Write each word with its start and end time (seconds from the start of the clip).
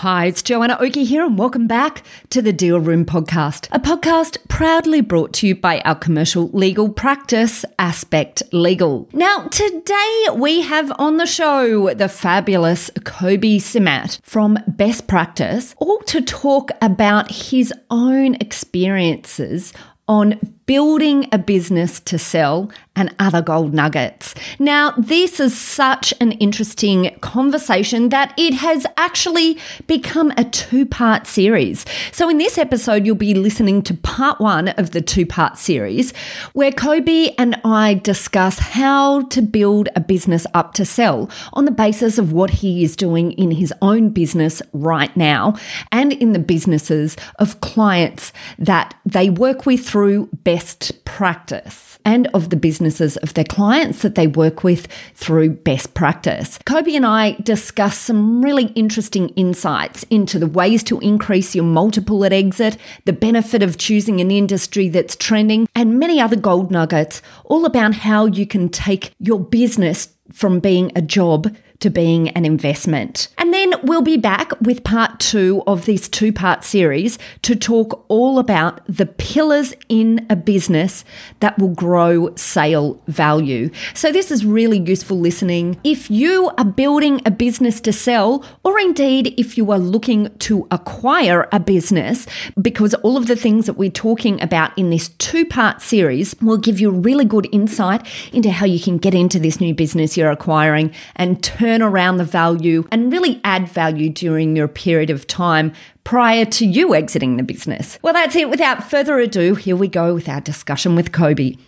Hi, 0.00 0.24
it's 0.24 0.42
Joanna 0.42 0.78
Oakey 0.80 1.04
here, 1.04 1.26
and 1.26 1.38
welcome 1.38 1.66
back 1.66 2.02
to 2.30 2.40
the 2.40 2.54
Deal 2.54 2.80
Room 2.80 3.04
Podcast, 3.04 3.68
a 3.70 3.78
podcast 3.78 4.38
proudly 4.48 5.02
brought 5.02 5.34
to 5.34 5.46
you 5.46 5.54
by 5.54 5.80
our 5.80 5.94
commercial 5.94 6.48
legal 6.54 6.88
practice, 6.88 7.66
Aspect 7.78 8.42
Legal. 8.50 9.10
Now, 9.12 9.48
today 9.48 10.28
we 10.34 10.62
have 10.62 10.90
on 10.98 11.18
the 11.18 11.26
show 11.26 11.92
the 11.92 12.08
fabulous 12.08 12.88
Kobi 13.00 13.56
Simmat 13.56 14.22
from 14.22 14.58
Best 14.66 15.06
Practice, 15.06 15.74
all 15.76 15.98
to 16.06 16.22
talk 16.22 16.70
about 16.80 17.30
his 17.30 17.70
own 17.90 18.36
experiences 18.36 19.74
on 20.08 20.40
building 20.70 21.28
a 21.32 21.36
business 21.36 21.98
to 21.98 22.16
sell 22.16 22.70
and 22.94 23.12
other 23.18 23.42
gold 23.42 23.72
nuggets. 23.74 24.34
Now, 24.58 24.92
this 24.96 25.40
is 25.40 25.58
such 25.58 26.12
an 26.20 26.32
interesting 26.32 27.16
conversation 27.20 28.10
that 28.10 28.34
it 28.36 28.54
has 28.54 28.86
actually 28.96 29.58
become 29.86 30.32
a 30.36 30.44
two 30.44 30.86
part 30.86 31.26
series. 31.26 31.84
So, 32.12 32.28
in 32.28 32.38
this 32.38 32.56
episode, 32.58 33.04
you'll 33.04 33.16
be 33.16 33.34
listening 33.34 33.82
to 33.82 33.94
part 33.94 34.40
one 34.40 34.68
of 34.68 34.90
the 34.90 35.00
two 35.00 35.26
part 35.26 35.56
series, 35.56 36.12
where 36.52 36.70
Kobi 36.70 37.34
and 37.36 37.60
I 37.64 37.94
discuss 37.94 38.58
how 38.58 39.22
to 39.22 39.42
build 39.42 39.88
a 39.96 40.00
business 40.00 40.46
up 40.54 40.74
to 40.74 40.84
sell 40.84 41.30
on 41.52 41.64
the 41.64 41.70
basis 41.70 42.18
of 42.18 42.32
what 42.32 42.50
he 42.50 42.84
is 42.84 42.94
doing 42.94 43.32
in 43.32 43.52
his 43.52 43.72
own 43.82 44.10
business 44.10 44.62
right 44.72 45.16
now 45.16 45.56
and 45.90 46.12
in 46.12 46.32
the 46.32 46.38
businesses 46.38 47.16
of 47.40 47.60
clients 47.60 48.32
that 48.58 48.94
they 49.06 49.30
work 49.30 49.64
with 49.64 49.84
through 49.88 50.28
best 50.44 50.59
practice 51.04 51.98
and 52.04 52.26
of 52.28 52.50
the 52.50 52.56
businesses 52.56 53.16
of 53.18 53.34
their 53.34 53.44
clients 53.44 54.02
that 54.02 54.14
they 54.14 54.26
work 54.26 54.64
with 54.64 54.88
through 55.14 55.50
best 55.50 55.94
practice. 55.94 56.58
Kobi 56.64 56.96
and 56.96 57.04
I 57.04 57.32
discuss 57.42 57.98
some 57.98 58.42
really 58.42 58.66
interesting 58.68 59.28
insights 59.30 60.04
into 60.04 60.38
the 60.38 60.46
ways 60.46 60.82
to 60.84 60.98
increase 61.00 61.54
your 61.54 61.64
multiple 61.64 62.24
at 62.24 62.32
exit, 62.32 62.76
the 63.04 63.12
benefit 63.12 63.62
of 63.62 63.78
choosing 63.78 64.20
an 64.20 64.30
industry 64.30 64.88
that's 64.88 65.16
trending, 65.16 65.68
and 65.74 65.98
many 65.98 66.20
other 66.20 66.36
gold 66.36 66.70
nuggets, 66.70 67.20
all 67.44 67.64
about 67.64 67.94
how 67.94 68.26
you 68.26 68.46
can 68.46 68.68
take 68.68 69.12
your 69.18 69.40
business 69.40 70.14
from 70.32 70.60
being 70.60 70.92
a 70.94 71.02
job 71.02 71.54
to 71.80 71.90
being 71.90 72.28
an 72.30 72.44
investment. 72.44 73.28
And 73.38 73.52
then 73.52 73.74
we'll 73.82 74.02
be 74.02 74.16
back 74.16 74.52
with 74.60 74.84
part 74.84 75.18
two 75.18 75.62
of 75.66 75.86
this 75.86 76.08
two 76.08 76.32
part 76.32 76.62
series 76.62 77.18
to 77.42 77.56
talk 77.56 78.04
all 78.08 78.38
about 78.38 78.80
the 78.86 79.06
pillars 79.06 79.74
in 79.88 80.26
a 80.28 80.36
business 80.36 81.04
that 81.40 81.58
will 81.58 81.74
grow 81.74 82.34
sale 82.36 83.02
value. 83.08 83.70
So, 83.94 84.12
this 84.12 84.30
is 84.30 84.44
really 84.44 84.78
useful 84.78 85.18
listening. 85.18 85.80
If 85.82 86.10
you 86.10 86.50
are 86.58 86.64
building 86.64 87.22
a 87.24 87.30
business 87.30 87.80
to 87.82 87.92
sell, 87.92 88.44
or 88.62 88.78
indeed 88.78 89.34
if 89.38 89.56
you 89.56 89.70
are 89.72 89.78
looking 89.78 90.36
to 90.40 90.66
acquire 90.70 91.48
a 91.50 91.60
business, 91.60 92.26
because 92.60 92.94
all 92.94 93.16
of 93.16 93.26
the 93.26 93.36
things 93.36 93.66
that 93.66 93.74
we're 93.74 93.90
talking 93.90 94.40
about 94.42 94.76
in 94.76 94.90
this 94.90 95.08
two 95.08 95.46
part 95.46 95.80
series 95.80 96.34
will 96.42 96.58
give 96.58 96.78
you 96.78 96.90
really 96.90 97.24
good 97.24 97.48
insight 97.52 98.06
into 98.32 98.50
how 98.50 98.66
you 98.66 98.78
can 98.78 98.98
get 98.98 99.14
into 99.14 99.38
this 99.38 99.60
new 99.60 99.74
business 99.74 100.16
you're 100.16 100.30
acquiring 100.30 100.92
and 101.16 101.42
turn 101.42 101.69
around 101.78 102.16
the 102.16 102.24
value 102.24 102.86
and 102.90 103.12
really 103.12 103.40
add 103.44 103.68
value 103.68 104.10
during 104.10 104.56
your 104.56 104.68
period 104.68 105.10
of 105.10 105.26
time 105.26 105.72
prior 106.04 106.44
to 106.44 106.66
you 106.66 106.94
exiting 106.94 107.36
the 107.36 107.42
business. 107.42 107.98
Well, 108.02 108.12
that's 108.12 108.34
it. 108.34 108.50
Without 108.50 108.90
further 108.90 109.18
ado, 109.18 109.54
here 109.54 109.76
we 109.76 109.88
go 109.88 110.14
with 110.14 110.28
our 110.28 110.40
discussion 110.40 110.96
with 110.96 111.12
Kobi. 111.12 111.58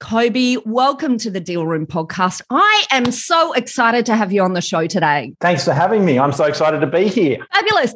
Kobi, 0.00 0.64
welcome 0.66 1.18
to 1.18 1.30
the 1.30 1.40
Deal 1.40 1.66
Room 1.66 1.86
podcast. 1.86 2.42
I 2.50 2.86
am 2.90 3.10
so 3.12 3.52
excited 3.52 4.06
to 4.06 4.16
have 4.16 4.32
you 4.32 4.42
on 4.42 4.52
the 4.52 4.60
show 4.60 4.86
today. 4.86 5.34
Thanks 5.40 5.64
for 5.64 5.72
having 5.72 6.04
me. 6.04 6.18
I'm 6.18 6.32
so 6.32 6.44
excited 6.44 6.80
to 6.80 6.86
be 6.86 7.08
here. 7.08 7.38
Fabulous. 7.52 7.94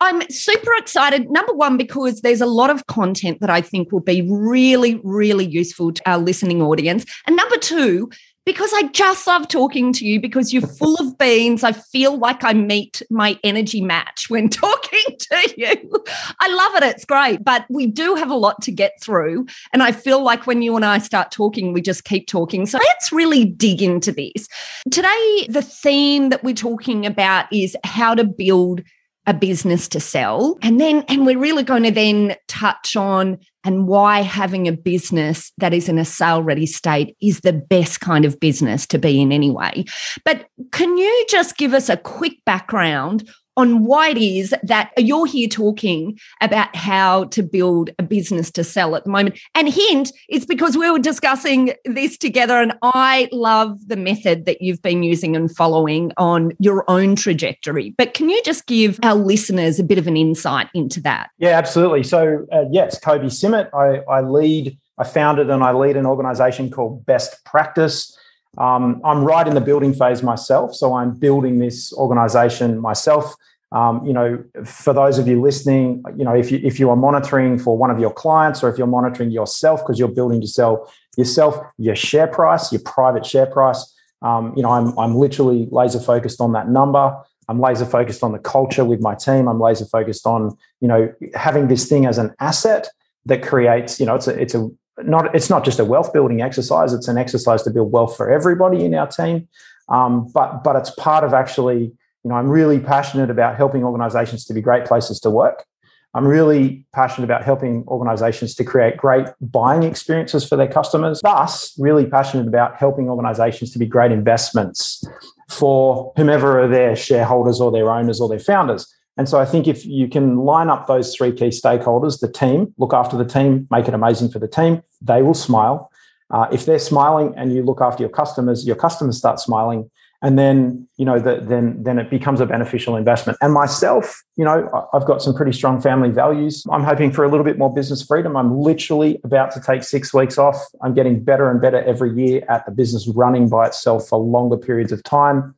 I'm 0.00 0.28
super 0.30 0.70
excited. 0.78 1.30
Number 1.30 1.52
one, 1.52 1.76
because 1.76 2.22
there's 2.22 2.40
a 2.40 2.46
lot 2.46 2.70
of 2.70 2.86
content 2.86 3.40
that 3.40 3.50
I 3.50 3.60
think 3.60 3.92
will 3.92 4.00
be 4.00 4.26
really, 4.30 4.98
really 5.04 5.46
useful 5.46 5.92
to 5.92 6.02
our 6.10 6.18
listening 6.18 6.62
audience. 6.62 7.04
And 7.26 7.36
number 7.36 7.58
two, 7.58 8.10
because 8.46 8.72
I 8.74 8.84
just 8.88 9.26
love 9.26 9.48
talking 9.48 9.92
to 9.92 10.06
you 10.06 10.18
because 10.18 10.52
you're 10.52 10.66
full 10.66 10.96
of 10.96 11.18
beans. 11.18 11.62
I 11.62 11.72
feel 11.72 12.18
like 12.18 12.42
I 12.42 12.54
meet 12.54 13.02
my 13.10 13.38
energy 13.44 13.82
match 13.82 14.30
when 14.30 14.48
talking 14.48 15.16
to 15.18 15.54
you. 15.56 16.04
I 16.40 16.52
love 16.52 16.82
it. 16.82 16.82
It's 16.84 17.04
great. 17.04 17.44
But 17.44 17.66
we 17.68 17.86
do 17.86 18.14
have 18.14 18.30
a 18.30 18.34
lot 18.34 18.62
to 18.62 18.72
get 18.72 18.94
through. 19.02 19.46
And 19.72 19.82
I 19.82 19.92
feel 19.92 20.22
like 20.22 20.46
when 20.46 20.62
you 20.62 20.74
and 20.76 20.84
I 20.84 20.98
start 20.98 21.30
talking, 21.30 21.72
we 21.72 21.82
just 21.82 22.04
keep 22.04 22.26
talking. 22.26 22.64
So 22.64 22.78
let's 22.78 23.12
really 23.12 23.44
dig 23.44 23.82
into 23.82 24.12
this. 24.12 24.48
Today, 24.90 25.46
the 25.48 25.62
theme 25.62 26.30
that 26.30 26.42
we're 26.42 26.54
talking 26.54 27.04
about 27.04 27.52
is 27.52 27.76
how 27.84 28.14
to 28.14 28.24
build 28.24 28.80
a 29.26 29.34
business 29.34 29.88
to 29.88 30.00
sell. 30.00 30.58
And 30.62 30.80
then, 30.80 31.04
and 31.08 31.26
we're 31.26 31.38
really 31.38 31.62
going 31.62 31.82
to 31.82 31.90
then 31.90 32.36
touch 32.48 32.96
on 32.96 33.38
and 33.64 33.86
why 33.86 34.20
having 34.22 34.66
a 34.66 34.72
business 34.72 35.52
that 35.58 35.74
is 35.74 35.88
in 35.88 35.98
a 35.98 36.04
sale 36.04 36.42
ready 36.42 36.66
state 36.66 37.16
is 37.20 37.40
the 37.40 37.52
best 37.52 38.00
kind 38.00 38.24
of 38.24 38.40
business 38.40 38.86
to 38.86 38.98
be 38.98 39.20
in 39.20 39.32
anyway. 39.32 39.84
But 40.24 40.46
can 40.72 40.96
you 40.96 41.26
just 41.28 41.58
give 41.58 41.74
us 41.74 41.88
a 41.88 41.98
quick 41.98 42.42
background 42.46 43.28
on 43.56 43.84
why 43.84 44.10
it 44.10 44.18
is 44.18 44.54
that 44.62 44.92
you're 44.96 45.26
here 45.26 45.48
talking 45.48 46.18
about 46.40 46.74
how 46.74 47.24
to 47.24 47.42
build 47.42 47.90
a 47.98 48.02
business 48.02 48.50
to 48.52 48.64
sell 48.64 48.96
at 48.96 49.04
the 49.04 49.10
moment. 49.10 49.38
And 49.54 49.68
hint, 49.68 50.12
it's 50.28 50.46
because 50.46 50.76
we 50.76 50.90
were 50.90 50.98
discussing 50.98 51.72
this 51.84 52.16
together, 52.16 52.60
and 52.60 52.72
I 52.82 53.28
love 53.32 53.78
the 53.86 53.96
method 53.96 54.46
that 54.46 54.62
you've 54.62 54.82
been 54.82 55.02
using 55.02 55.36
and 55.36 55.54
following 55.54 56.12
on 56.16 56.52
your 56.58 56.84
own 56.88 57.16
trajectory. 57.16 57.94
But 57.98 58.14
can 58.14 58.28
you 58.28 58.40
just 58.44 58.66
give 58.66 58.98
our 59.02 59.14
listeners 59.14 59.78
a 59.78 59.84
bit 59.84 59.98
of 59.98 60.06
an 60.06 60.16
insight 60.16 60.68
into 60.74 61.00
that? 61.02 61.30
Yeah, 61.38 61.58
absolutely. 61.58 62.02
So, 62.04 62.46
uh, 62.52 62.64
yes, 62.70 62.98
Kobi 63.00 63.26
Simmat. 63.26 63.68
I, 63.74 64.10
I 64.10 64.20
lead, 64.20 64.78
I 64.98 65.04
founded 65.04 65.50
and 65.50 65.62
I 65.62 65.72
lead 65.72 65.96
an 65.96 66.06
organization 66.06 66.70
called 66.70 67.04
Best 67.06 67.44
Practice. 67.44 68.16
Um, 68.58 69.00
I'm 69.04 69.24
right 69.24 69.46
in 69.46 69.54
the 69.54 69.60
building 69.60 69.94
phase 69.94 70.22
myself, 70.22 70.74
so 70.74 70.94
I'm 70.94 71.12
building 71.14 71.58
this 71.58 71.92
organization 71.92 72.80
myself. 72.80 73.34
Um, 73.72 74.04
you 74.04 74.12
know, 74.12 74.42
for 74.64 74.92
those 74.92 75.18
of 75.18 75.28
you 75.28 75.40
listening, 75.40 76.02
you 76.16 76.24
know, 76.24 76.34
if 76.34 76.50
you 76.50 76.60
if 76.64 76.80
you 76.80 76.90
are 76.90 76.96
monitoring 76.96 77.58
for 77.58 77.78
one 77.78 77.90
of 77.90 78.00
your 78.00 78.12
clients 78.12 78.64
or 78.64 78.68
if 78.68 78.76
you're 78.76 78.88
monitoring 78.88 79.30
yourself 79.30 79.80
because 79.80 79.98
you're 79.98 80.08
building 80.08 80.40
to 80.40 80.48
sell 80.48 80.92
yourself, 81.16 81.56
your 81.78 81.94
share 81.94 82.26
price, 82.26 82.72
your 82.72 82.82
private 82.82 83.24
share 83.24 83.46
price, 83.46 83.94
um, 84.22 84.52
you 84.56 84.62
know, 84.62 84.70
I'm 84.70 84.98
I'm 84.98 85.14
literally 85.14 85.68
laser 85.70 86.00
focused 86.00 86.40
on 86.40 86.52
that 86.52 86.68
number. 86.68 87.16
I'm 87.48 87.60
laser 87.60 87.86
focused 87.86 88.24
on 88.24 88.32
the 88.32 88.38
culture 88.38 88.84
with 88.84 89.00
my 89.00 89.14
team. 89.14 89.48
I'm 89.48 89.60
laser 89.60 89.84
focused 89.86 90.26
on 90.26 90.56
you 90.80 90.88
know 90.88 91.12
having 91.34 91.68
this 91.68 91.88
thing 91.88 92.06
as 92.06 92.18
an 92.18 92.34
asset 92.40 92.88
that 93.26 93.42
creates, 93.42 94.00
you 94.00 94.06
know, 94.06 94.14
it's 94.14 94.26
a 94.28 94.40
it's 94.40 94.54
a 94.54 94.68
not 95.04 95.34
it's 95.34 95.50
not 95.50 95.64
just 95.64 95.78
a 95.78 95.84
wealth 95.84 96.12
building 96.12 96.42
exercise. 96.42 96.92
It's 96.92 97.08
an 97.08 97.18
exercise 97.18 97.62
to 97.64 97.70
build 97.70 97.92
wealth 97.92 98.16
for 98.16 98.30
everybody 98.30 98.84
in 98.84 98.94
our 98.94 99.06
team. 99.06 99.48
Um, 99.88 100.28
but 100.32 100.62
but 100.62 100.76
it's 100.76 100.90
part 100.90 101.24
of 101.24 101.34
actually 101.34 101.92
you 102.24 102.28
know, 102.30 102.36
I'm 102.36 102.48
really 102.48 102.78
passionate 102.78 103.30
about 103.30 103.56
helping 103.56 103.82
organizations 103.82 104.44
to 104.46 104.54
be 104.54 104.60
great 104.60 104.84
places 104.84 105.20
to 105.20 105.30
work. 105.30 105.64
I'm 106.12 106.26
really 106.26 106.84
passionate 106.92 107.24
about 107.24 107.44
helping 107.44 107.84
organizations 107.86 108.56
to 108.56 108.64
create 108.64 108.96
great 108.96 109.28
buying 109.40 109.84
experiences 109.84 110.46
for 110.46 110.56
their 110.56 110.66
customers. 110.66 111.20
Thus, 111.22 111.72
really 111.78 112.04
passionate 112.04 112.48
about 112.48 112.76
helping 112.76 113.08
organizations 113.08 113.70
to 113.72 113.78
be 113.78 113.86
great 113.86 114.10
investments 114.10 115.04
for 115.48 116.12
whomever 116.16 116.60
are 116.60 116.68
their 116.68 116.96
shareholders 116.96 117.60
or 117.60 117.70
their 117.70 117.90
owners 117.90 118.20
or 118.20 118.28
their 118.28 118.40
founders. 118.40 118.92
And 119.20 119.28
so 119.28 119.38
I 119.38 119.44
think 119.44 119.68
if 119.68 119.84
you 119.84 120.08
can 120.08 120.38
line 120.38 120.70
up 120.70 120.86
those 120.86 121.14
three 121.14 121.30
key 121.30 121.48
stakeholders, 121.48 122.20
the 122.20 122.32
team, 122.32 122.72
look 122.78 122.94
after 122.94 123.18
the 123.18 123.24
team, 123.26 123.68
make 123.70 123.86
it 123.86 123.92
amazing 123.92 124.30
for 124.30 124.38
the 124.38 124.48
team, 124.48 124.82
they 125.02 125.20
will 125.20 125.34
smile. 125.34 125.92
Uh, 126.30 126.46
if 126.50 126.64
they're 126.64 126.78
smiling 126.78 127.34
and 127.36 127.52
you 127.52 127.62
look 127.62 127.82
after 127.82 128.02
your 128.02 128.08
customers, 128.08 128.66
your 128.66 128.76
customers 128.76 129.18
start 129.18 129.38
smiling 129.38 129.90
and 130.22 130.38
then 130.38 130.88
you 130.96 131.04
know 131.04 131.18
the, 131.18 131.38
then 131.42 131.82
then 131.82 131.98
it 131.98 132.08
becomes 132.08 132.40
a 132.40 132.46
beneficial 132.46 132.96
investment. 132.96 133.36
And 133.42 133.52
myself 133.52 134.22
you 134.36 134.44
know 134.46 134.88
i've 134.94 135.04
got 135.04 135.20
some 135.20 135.34
pretty 135.34 135.52
strong 135.52 135.82
family 135.82 136.08
values. 136.08 136.64
I'm 136.70 136.82
hoping 136.82 137.12
for 137.12 137.22
a 137.22 137.28
little 137.28 137.44
bit 137.44 137.58
more 137.58 137.72
business 137.72 138.02
freedom. 138.02 138.38
I'm 138.38 138.58
literally 138.58 139.20
about 139.22 139.50
to 139.52 139.60
take 139.60 139.82
six 139.82 140.14
weeks 140.14 140.38
off. 140.38 140.56
I'm 140.80 140.94
getting 140.94 141.22
better 141.22 141.50
and 141.50 141.60
better 141.60 141.82
every 141.82 142.10
year 142.14 142.42
at 142.48 142.64
the 142.64 142.72
business 142.72 143.06
running 143.06 143.50
by 143.50 143.66
itself 143.66 144.08
for 144.08 144.18
longer 144.18 144.56
periods 144.56 144.92
of 144.92 145.02
time. 145.02 145.54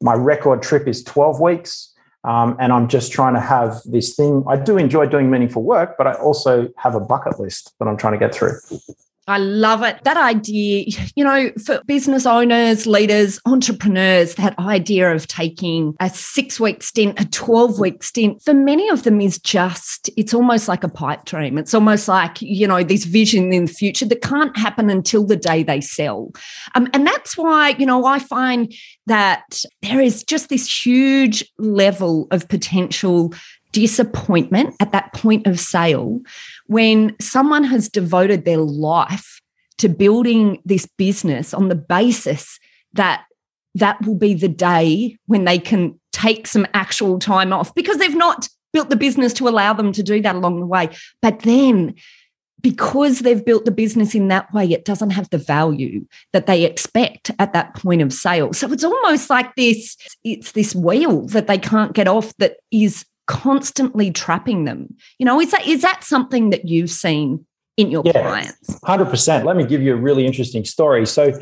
My 0.00 0.14
record 0.14 0.62
trip 0.62 0.88
is 0.88 1.04
12 1.04 1.40
weeks 1.40 1.91
Um, 2.24 2.56
and 2.60 2.72
I'm 2.72 2.88
just 2.88 3.12
trying 3.12 3.34
to 3.34 3.40
have 3.40 3.80
this 3.84 4.14
thing. 4.14 4.44
I 4.48 4.56
do 4.56 4.78
enjoy 4.78 5.06
doing 5.06 5.30
meaningful 5.30 5.62
work, 5.62 5.96
but 5.98 6.06
I 6.06 6.12
also 6.14 6.68
have 6.76 6.94
a 6.94 7.00
bucket 7.00 7.40
list 7.40 7.74
that 7.78 7.88
I'm 7.88 7.96
trying 7.96 8.12
to 8.12 8.18
get 8.18 8.34
through. 8.34 8.58
I 9.28 9.38
love 9.38 9.82
it. 9.82 10.02
That 10.02 10.16
idea, 10.16 10.86
you 11.14 11.22
know, 11.22 11.52
for 11.64 11.80
business 11.86 12.26
owners, 12.26 12.86
leaders, 12.86 13.40
entrepreneurs, 13.46 14.34
that 14.34 14.58
idea 14.58 15.14
of 15.14 15.28
taking 15.28 15.94
a 16.00 16.10
six 16.10 16.58
week 16.58 16.82
stint, 16.82 17.20
a 17.20 17.24
12 17.26 17.78
week 17.78 18.02
stint, 18.02 18.42
for 18.42 18.52
many 18.52 18.88
of 18.88 19.04
them 19.04 19.20
is 19.20 19.38
just, 19.38 20.10
it's 20.16 20.34
almost 20.34 20.66
like 20.66 20.82
a 20.82 20.88
pipe 20.88 21.24
dream. 21.24 21.56
It's 21.56 21.72
almost 21.72 22.08
like, 22.08 22.42
you 22.42 22.66
know, 22.66 22.82
this 22.82 23.04
vision 23.04 23.52
in 23.52 23.66
the 23.66 23.72
future 23.72 24.06
that 24.06 24.22
can't 24.22 24.56
happen 24.56 24.90
until 24.90 25.24
the 25.24 25.36
day 25.36 25.62
they 25.62 25.80
sell. 25.80 26.32
Um, 26.74 26.88
and 26.92 27.06
that's 27.06 27.36
why, 27.36 27.70
you 27.78 27.86
know, 27.86 28.04
I 28.04 28.18
find 28.18 28.74
that 29.06 29.62
there 29.82 30.00
is 30.00 30.24
just 30.24 30.48
this 30.48 30.84
huge 30.84 31.44
level 31.58 32.26
of 32.32 32.48
potential 32.48 33.32
disappointment 33.72 34.74
at 34.80 34.92
that 34.92 35.12
point 35.14 35.46
of 35.46 35.58
sale 35.58 36.20
when 36.66 37.16
someone 37.20 37.64
has 37.64 37.88
devoted 37.88 38.44
their 38.44 38.58
life 38.58 39.40
to 39.78 39.88
building 39.88 40.60
this 40.64 40.86
business 40.98 41.52
on 41.52 41.68
the 41.68 41.74
basis 41.74 42.58
that 42.92 43.24
that 43.74 44.00
will 44.06 44.14
be 44.14 44.34
the 44.34 44.48
day 44.48 45.16
when 45.26 45.44
they 45.44 45.58
can 45.58 45.98
take 46.12 46.46
some 46.46 46.66
actual 46.74 47.18
time 47.18 47.52
off 47.52 47.74
because 47.74 47.96
they've 47.96 48.14
not 48.14 48.48
built 48.72 48.90
the 48.90 48.96
business 48.96 49.32
to 49.32 49.48
allow 49.48 49.72
them 49.72 49.92
to 49.92 50.02
do 50.02 50.20
that 50.20 50.36
along 50.36 50.60
the 50.60 50.66
way. 50.66 50.88
But 51.20 51.40
then 51.40 51.94
because 52.60 53.20
they've 53.20 53.44
built 53.44 53.64
the 53.64 53.72
business 53.72 54.14
in 54.14 54.28
that 54.28 54.52
way, 54.52 54.70
it 54.70 54.84
doesn't 54.84 55.10
have 55.10 55.28
the 55.30 55.38
value 55.38 56.06
that 56.32 56.46
they 56.46 56.64
expect 56.64 57.30
at 57.38 57.52
that 57.52 57.74
point 57.74 58.02
of 58.02 58.12
sale. 58.12 58.52
So 58.52 58.72
it's 58.72 58.84
almost 58.84 59.28
like 59.28 59.54
this, 59.56 59.96
it's 60.22 60.52
this 60.52 60.74
wheel 60.74 61.26
that 61.28 61.48
they 61.48 61.58
can't 61.58 61.92
get 61.92 62.06
off 62.06 62.32
that 62.36 62.58
is 62.70 63.04
constantly 63.26 64.10
trapping 64.10 64.64
them. 64.64 64.94
You 65.18 65.26
know, 65.26 65.40
is 65.40 65.50
that 65.50 65.66
is 65.66 65.82
that 65.82 66.04
something 66.04 66.50
that 66.50 66.68
you've 66.68 66.90
seen 66.90 67.46
in 67.76 67.90
your 67.90 68.02
yeah, 68.04 68.12
clients? 68.12 68.80
Hundred 68.84 69.06
percent. 69.06 69.44
Let 69.44 69.56
me 69.56 69.64
give 69.64 69.82
you 69.82 69.94
a 69.94 69.96
really 69.96 70.26
interesting 70.26 70.64
story. 70.64 71.06
So, 71.06 71.32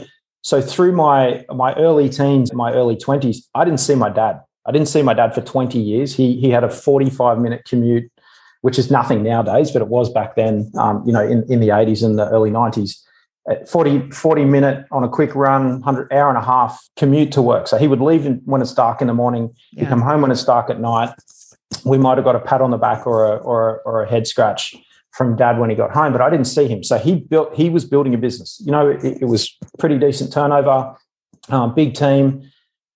so 0.43 0.61
through 0.61 0.93
my 0.93 1.45
my 1.55 1.75
early 1.75 2.09
teens, 2.09 2.53
my 2.53 2.73
early 2.73 2.97
twenties, 2.97 3.49
I 3.55 3.65
didn't 3.65 3.81
see 3.81 3.95
my 3.95 4.11
dad. 4.11 4.41
I 4.67 4.73
didn't 4.73 4.89
see 4.89 5.03
my 5.03 5.15
dad 5.15 5.35
for 5.35 5.41
twenty 5.41 5.81
years. 5.81 6.15
He 6.15 6.37
he 6.41 6.51
had 6.51 6.65
a 6.65 6.71
forty 6.71 7.11
five 7.11 7.39
minute 7.39 7.65
commute, 7.65 8.11
which 8.61 8.79
is 8.79 8.91
nothing 8.91 9.23
nowadays, 9.23 9.71
but 9.71 9.83
it 9.83 9.89
was 9.89 10.11
back 10.13 10.37
then. 10.37 10.71
Um, 10.79 11.03
you 11.07 11.13
know, 11.13 11.27
in 11.27 11.45
in 11.51 11.61
the 11.61 11.71
eighties 11.71 12.03
and 12.03 12.19
the 12.19 12.29
early 12.29 12.51
nineties. 12.51 13.05
40, 13.69 14.11
40 14.11 14.45
minute 14.45 14.87
on 14.93 15.03
a 15.03 15.09
quick 15.09 15.35
run, 15.35 15.81
100 15.81 16.13
hour 16.13 16.29
and 16.29 16.39
a 16.39 16.43
half 16.43 16.89
commute 16.97 17.33
to 17.33 17.43
work. 17.43 17.67
So 17.67 17.79
he 17.79 17.89
would 17.89 18.01
leave 18.01 18.29
when 18.45 18.61
it's 18.61 18.73
dark 18.73 19.01
in 19.01 19.09
the 19.09 19.15
morning, 19.15 19.53
yeah. 19.73 19.81
he'd 19.81 19.89
come 19.89 20.03
home 20.03 20.21
when 20.21 20.31
it's 20.31 20.45
dark 20.45 20.71
at 20.71 20.79
night, 20.79 21.11
we 21.85 21.99
might 21.99 22.19
have 22.19 22.25
got 22.25 22.37
a 22.37 22.41
pat 22.41 22.61
on 22.61 22.71
the 22.71 22.77
back 22.77 23.07
or 23.07 23.25
a, 23.25 23.37
or, 23.37 23.71
a, 23.71 23.73
or 23.85 24.03
a 24.03 24.11
head 24.11 24.27
scratch 24.27 24.75
from 25.13 25.37
dad 25.37 25.59
when 25.59 25.71
he 25.71 25.77
got 25.77 25.91
home, 25.91 26.13
but 26.13 26.21
I 26.21 26.31
didn't 26.31 26.47
see 26.47 26.69
him. 26.69 26.85
So 26.85 26.99
he 26.99 27.17
built, 27.17 27.55
he 27.55 27.69
was 27.69 27.85
building 27.85 28.15
a 28.15 28.19
business. 28.19 28.61
You 28.65 28.73
know, 28.73 28.89
it, 28.89 29.23
it 29.23 29.27
was 29.27 29.57
pretty 29.79 29.99
decent 29.99 30.33
turnover, 30.33 30.95
um, 31.49 31.75
big 31.75 31.95
team. 31.95 32.49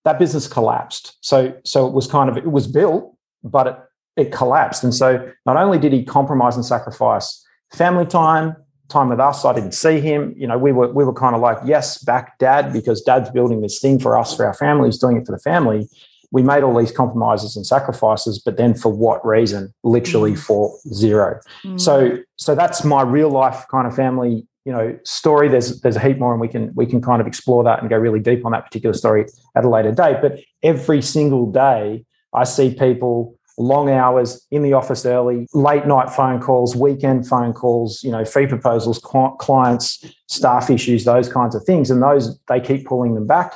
That 0.04 0.18
business 0.18 0.46
collapsed. 0.46 1.16
So, 1.20 1.58
so 1.64 1.86
it 1.86 1.92
was 1.92 2.06
kind 2.06 2.28
of, 2.30 2.36
it 2.36 2.50
was 2.50 2.66
built, 2.66 3.16
but 3.42 3.66
it, 3.66 3.78
it 4.16 4.32
collapsed. 4.32 4.84
And 4.84 4.94
so 4.94 5.32
not 5.46 5.56
only 5.56 5.78
did 5.78 5.92
he 5.92 6.04
compromise 6.04 6.56
and 6.56 6.64
sacrifice 6.64 7.44
family 7.72 8.06
time, 8.06 8.54
time 8.88 9.08
with 9.08 9.18
us, 9.18 9.44
I 9.44 9.52
didn't 9.54 9.72
see 9.72 9.98
him. 9.98 10.34
You 10.36 10.46
know, 10.46 10.58
we 10.58 10.72
were, 10.72 10.92
we 10.92 11.04
were 11.04 11.14
kind 11.14 11.34
of 11.34 11.40
like, 11.40 11.58
yes, 11.64 11.98
back 11.98 12.38
dad, 12.38 12.72
because 12.72 13.02
dad's 13.02 13.30
building 13.30 13.60
this 13.60 13.80
thing 13.80 13.98
for 13.98 14.16
us, 14.16 14.36
for 14.36 14.46
our 14.46 14.54
family, 14.54 14.88
he's 14.88 14.98
doing 14.98 15.16
it 15.16 15.26
for 15.26 15.32
the 15.32 15.38
family 15.38 15.88
we 16.34 16.42
made 16.42 16.64
all 16.64 16.76
these 16.76 16.90
compromises 16.90 17.54
and 17.54 17.64
sacrifices, 17.64 18.40
but 18.40 18.56
then 18.56 18.74
for 18.74 18.92
what 18.92 19.24
reason? 19.24 19.72
Literally 19.84 20.32
mm. 20.32 20.38
for 20.38 20.76
zero. 20.92 21.38
Mm. 21.64 21.80
So, 21.80 22.18
so 22.34 22.56
that's 22.56 22.84
my 22.84 23.02
real 23.02 23.30
life 23.30 23.64
kind 23.70 23.86
of 23.86 23.94
family, 23.94 24.44
you 24.64 24.72
know, 24.72 24.98
story. 25.04 25.48
There's 25.48 25.80
there's 25.82 25.94
a 25.94 26.00
heap 26.00 26.18
more, 26.18 26.32
and 26.32 26.40
we 26.40 26.48
can 26.48 26.74
we 26.74 26.86
can 26.86 27.00
kind 27.00 27.20
of 27.20 27.28
explore 27.28 27.62
that 27.62 27.80
and 27.80 27.88
go 27.88 27.96
really 27.96 28.18
deep 28.18 28.44
on 28.44 28.50
that 28.50 28.64
particular 28.64 28.94
story 28.94 29.26
at 29.54 29.64
a 29.64 29.68
later 29.68 29.92
date. 29.92 30.16
But 30.20 30.40
every 30.64 31.02
single 31.02 31.52
day, 31.52 32.04
I 32.32 32.42
see 32.42 32.74
people 32.74 33.38
long 33.56 33.88
hours 33.88 34.44
in 34.50 34.62
the 34.62 34.72
office 34.72 35.06
early, 35.06 35.46
late 35.54 35.86
night 35.86 36.10
phone 36.10 36.40
calls, 36.40 36.74
weekend 36.74 37.28
phone 37.28 37.52
calls, 37.52 38.02
you 38.02 38.10
know, 38.10 38.24
fee 38.24 38.48
proposals, 38.48 38.98
clients, 39.38 40.04
staff 40.26 40.68
issues, 40.68 41.04
those 41.04 41.28
kinds 41.28 41.54
of 41.54 41.62
things, 41.62 41.92
and 41.92 42.02
those 42.02 42.36
they 42.48 42.60
keep 42.60 42.86
pulling 42.86 43.14
them 43.14 43.28
back 43.28 43.54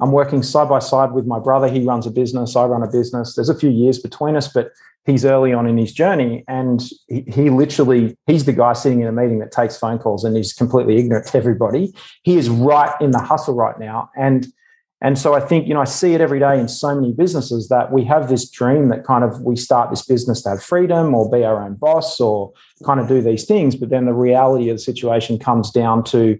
I'm 0.00 0.12
working 0.12 0.42
side 0.42 0.68
by 0.68 0.78
side 0.78 1.12
with 1.12 1.26
my 1.26 1.38
brother. 1.38 1.68
He 1.68 1.84
runs 1.84 2.06
a 2.06 2.10
business, 2.10 2.56
I 2.56 2.64
run 2.64 2.82
a 2.82 2.90
business. 2.90 3.34
There's 3.34 3.48
a 3.48 3.58
few 3.58 3.70
years 3.70 3.98
between 3.98 4.36
us, 4.36 4.48
but 4.48 4.72
he's 5.04 5.24
early 5.24 5.52
on 5.52 5.66
in 5.66 5.76
his 5.76 5.92
journey. 5.92 6.44
And 6.48 6.82
he, 7.08 7.24
he, 7.26 7.50
literally, 7.50 8.16
he's 8.26 8.44
the 8.44 8.52
guy 8.52 8.72
sitting 8.72 9.00
in 9.00 9.06
a 9.06 9.12
meeting 9.12 9.38
that 9.40 9.52
takes 9.52 9.76
phone 9.76 9.98
calls 9.98 10.24
and 10.24 10.36
he's 10.36 10.52
completely 10.52 10.96
ignorant 10.96 11.26
to 11.28 11.38
everybody. 11.38 11.92
He 12.22 12.36
is 12.36 12.48
right 12.48 12.94
in 13.00 13.10
the 13.10 13.20
hustle 13.20 13.54
right 13.54 13.78
now. 13.78 14.10
And 14.16 14.46
and 15.02 15.18
so 15.18 15.32
I 15.32 15.40
think, 15.40 15.66
you 15.66 15.72
know, 15.72 15.80
I 15.80 15.86
see 15.86 16.12
it 16.12 16.20
every 16.20 16.38
day 16.38 16.60
in 16.60 16.68
so 16.68 16.94
many 16.94 17.12
businesses 17.12 17.68
that 17.68 17.90
we 17.90 18.04
have 18.04 18.28
this 18.28 18.48
dream 18.50 18.90
that 18.90 19.02
kind 19.02 19.24
of 19.24 19.40
we 19.40 19.56
start 19.56 19.88
this 19.88 20.04
business 20.04 20.42
to 20.42 20.50
have 20.50 20.62
freedom 20.62 21.14
or 21.14 21.30
be 21.30 21.42
our 21.42 21.64
own 21.64 21.76
boss 21.76 22.20
or 22.20 22.52
kind 22.84 23.00
of 23.00 23.08
do 23.08 23.22
these 23.22 23.46
things. 23.46 23.76
But 23.76 23.88
then 23.88 24.04
the 24.04 24.12
reality 24.12 24.68
of 24.68 24.76
the 24.76 24.82
situation 24.82 25.38
comes 25.38 25.70
down 25.70 26.04
to 26.04 26.38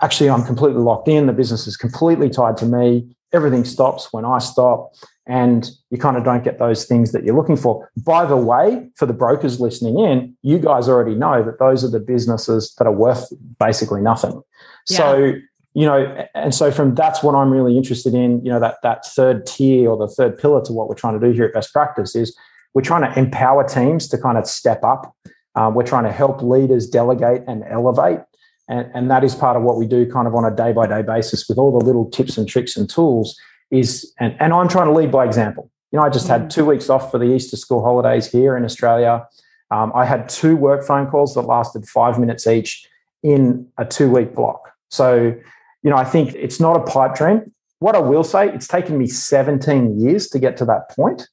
actually 0.00 0.30
I'm 0.30 0.44
completely 0.44 0.82
locked 0.82 1.08
in. 1.08 1.26
The 1.26 1.32
business 1.32 1.66
is 1.66 1.76
completely 1.76 2.30
tied 2.30 2.56
to 2.58 2.66
me. 2.66 3.16
Everything 3.32 3.64
stops 3.64 4.12
when 4.12 4.24
I 4.24 4.38
stop. 4.38 4.94
And 5.26 5.70
you 5.90 5.98
kind 5.98 6.16
of 6.16 6.24
don't 6.24 6.42
get 6.42 6.58
those 6.58 6.86
things 6.86 7.12
that 7.12 7.22
you're 7.22 7.36
looking 7.36 7.56
for. 7.56 7.90
By 8.02 8.24
the 8.24 8.36
way, 8.36 8.88
for 8.96 9.04
the 9.04 9.12
brokers 9.12 9.60
listening 9.60 9.98
in, 9.98 10.34
you 10.42 10.58
guys 10.58 10.88
already 10.88 11.14
know 11.14 11.42
that 11.42 11.58
those 11.58 11.84
are 11.84 11.90
the 11.90 12.00
businesses 12.00 12.74
that 12.78 12.86
are 12.86 12.92
worth 12.92 13.30
basically 13.58 14.00
nothing. 14.00 14.40
Yeah. 14.88 14.96
So, 14.96 15.34
you 15.74 15.84
know, 15.84 16.26
and 16.34 16.54
so 16.54 16.70
from 16.70 16.94
that's 16.94 17.22
what 17.22 17.34
I'm 17.34 17.50
really 17.50 17.76
interested 17.76 18.14
in, 18.14 18.42
you 18.42 18.50
know, 18.50 18.58
that 18.58 18.76
that 18.82 19.04
third 19.04 19.44
tier 19.44 19.90
or 19.90 19.98
the 19.98 20.08
third 20.08 20.38
pillar 20.38 20.64
to 20.64 20.72
what 20.72 20.88
we're 20.88 20.94
trying 20.94 21.20
to 21.20 21.26
do 21.26 21.32
here 21.32 21.44
at 21.44 21.52
Best 21.52 21.74
Practice 21.74 22.16
is 22.16 22.34
we're 22.72 22.80
trying 22.80 23.02
to 23.02 23.18
empower 23.18 23.68
teams 23.68 24.08
to 24.08 24.16
kind 24.16 24.38
of 24.38 24.46
step 24.46 24.82
up. 24.82 25.14
Um, 25.54 25.74
we're 25.74 25.86
trying 25.86 26.04
to 26.04 26.12
help 26.12 26.40
leaders 26.40 26.88
delegate 26.88 27.42
and 27.46 27.64
elevate. 27.68 28.20
And, 28.68 28.90
and 28.94 29.10
that 29.10 29.24
is 29.24 29.34
part 29.34 29.56
of 29.56 29.62
what 29.62 29.76
we 29.76 29.86
do 29.86 30.10
kind 30.10 30.26
of 30.26 30.34
on 30.34 30.44
a 30.44 30.54
day 30.54 30.72
by 30.72 30.86
day 30.86 31.02
basis 31.02 31.48
with 31.48 31.58
all 31.58 31.76
the 31.76 31.84
little 31.84 32.08
tips 32.10 32.36
and 32.36 32.48
tricks 32.48 32.76
and 32.76 32.88
tools 32.88 33.38
is, 33.70 34.12
and, 34.18 34.36
and 34.40 34.52
I'm 34.52 34.68
trying 34.68 34.86
to 34.86 34.92
lead 34.92 35.10
by 35.10 35.24
example. 35.24 35.70
You 35.90 35.98
know, 35.98 36.04
I 36.04 36.10
just 36.10 36.28
had 36.28 36.42
mm. 36.42 36.50
two 36.50 36.66
weeks 36.66 36.90
off 36.90 37.10
for 37.10 37.18
the 37.18 37.26
Easter 37.26 37.56
school 37.56 37.82
holidays 37.82 38.30
here 38.30 38.56
in 38.56 38.64
Australia. 38.64 39.26
Um, 39.70 39.92
I 39.94 40.04
had 40.04 40.28
two 40.28 40.56
work 40.56 40.84
phone 40.84 41.06
calls 41.06 41.34
that 41.34 41.42
lasted 41.42 41.86
five 41.88 42.18
minutes 42.18 42.46
each 42.46 42.86
in 43.22 43.66
a 43.78 43.84
two 43.84 44.10
week 44.10 44.34
block. 44.34 44.70
So, 44.90 45.34
you 45.82 45.90
know, 45.90 45.96
I 45.96 46.04
think 46.04 46.34
it's 46.34 46.60
not 46.60 46.76
a 46.76 46.80
pipe 46.80 47.14
dream. 47.14 47.52
What 47.80 47.94
I 47.94 48.00
will 48.00 48.24
say, 48.24 48.48
it's 48.48 48.66
taken 48.66 48.98
me 48.98 49.06
17 49.06 50.00
years 50.00 50.28
to 50.30 50.38
get 50.38 50.56
to 50.58 50.64
that 50.66 50.90
point. 50.90 51.28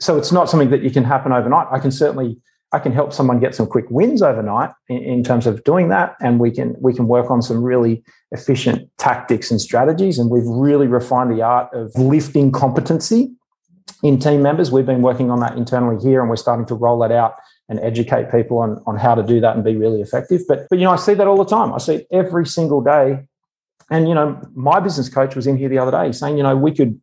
So 0.00 0.16
it's 0.16 0.32
not 0.32 0.48
something 0.48 0.70
that 0.70 0.82
you 0.82 0.90
can 0.90 1.04
happen 1.04 1.32
overnight. 1.32 1.66
I 1.70 1.78
can 1.78 1.90
certainly 1.90 2.38
I 2.74 2.78
can 2.78 2.92
help 2.92 3.12
someone 3.12 3.38
get 3.38 3.54
some 3.54 3.66
quick 3.66 3.84
wins 3.90 4.22
overnight 4.22 4.70
in, 4.88 5.02
in, 5.02 5.24
terms 5.24 5.46
of 5.46 5.62
doing 5.64 5.88
that, 5.90 6.16
and 6.20 6.40
we 6.40 6.50
can 6.50 6.74
we 6.80 6.94
can 6.94 7.06
work 7.06 7.30
on 7.30 7.42
some 7.42 7.62
really 7.62 8.02
efficient 8.30 8.90
tactics 8.96 9.50
and 9.50 9.60
strategies. 9.60 10.18
And 10.18 10.30
we've 10.30 10.46
really 10.46 10.86
refined 10.86 11.30
the 11.30 11.42
art 11.42 11.72
of 11.74 11.94
lifting 11.96 12.50
competency 12.50 13.30
in 14.02 14.18
team 14.18 14.40
members. 14.42 14.72
We've 14.72 14.86
been 14.86 15.02
working 15.02 15.30
on 15.30 15.40
that 15.40 15.56
internally 15.58 16.02
here, 16.02 16.20
and 16.20 16.30
we're 16.30 16.36
starting 16.36 16.64
to 16.66 16.74
roll 16.74 16.98
that 17.00 17.12
out 17.12 17.34
and 17.68 17.78
educate 17.80 18.30
people 18.30 18.58
on, 18.58 18.82
on 18.86 18.96
how 18.96 19.14
to 19.14 19.22
do 19.22 19.40
that 19.40 19.54
and 19.54 19.64
be 19.64 19.76
really 19.76 20.00
effective. 20.00 20.40
But 20.48 20.66
but 20.70 20.78
you 20.78 20.84
know, 20.84 20.92
I 20.92 20.96
see 20.96 21.14
that 21.14 21.26
all 21.26 21.36
the 21.36 21.44
time. 21.44 21.74
I 21.74 21.78
see 21.78 21.96
it 21.96 22.06
every 22.10 22.46
single 22.46 22.80
day. 22.80 23.20
And 23.90 24.08
you 24.08 24.14
know, 24.14 24.40
my 24.54 24.80
business 24.80 25.10
coach 25.10 25.36
was 25.36 25.46
in 25.46 25.58
here 25.58 25.68
the 25.68 25.78
other 25.78 25.90
day 25.90 26.10
saying, 26.12 26.38
you 26.38 26.42
know, 26.42 26.56
we 26.56 26.72
could 26.72 26.98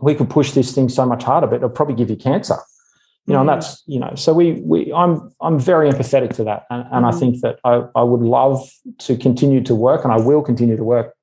we 0.00 0.14
could 0.14 0.28
push 0.28 0.52
this 0.52 0.74
thing 0.74 0.90
so 0.90 1.06
much 1.06 1.22
harder, 1.22 1.46
but 1.46 1.56
it'll 1.56 1.70
probably 1.70 1.94
give 1.94 2.10
you 2.10 2.16
cancer 2.16 2.56
you 3.28 3.34
know, 3.34 3.40
and 3.40 3.50
mm-hmm. 3.50 3.60
that's 3.60 3.82
you 3.86 4.00
know, 4.00 4.14
so 4.14 4.32
we 4.32 4.52
we 4.62 4.90
I'm 4.94 5.30
I'm 5.42 5.60
very 5.60 5.90
empathetic 5.90 6.34
to 6.36 6.44
that, 6.44 6.64
and, 6.70 6.80
and 6.80 7.04
mm-hmm. 7.04 7.04
I 7.04 7.12
think 7.12 7.40
that 7.42 7.58
I 7.62 7.84
I 7.94 8.02
would 8.02 8.22
love 8.22 8.66
to 9.00 9.16
continue 9.18 9.62
to 9.64 9.74
work, 9.74 10.02
and 10.02 10.12
I 10.12 10.16
will 10.16 10.40
continue 10.40 10.78
to 10.78 10.84
work 10.84 11.14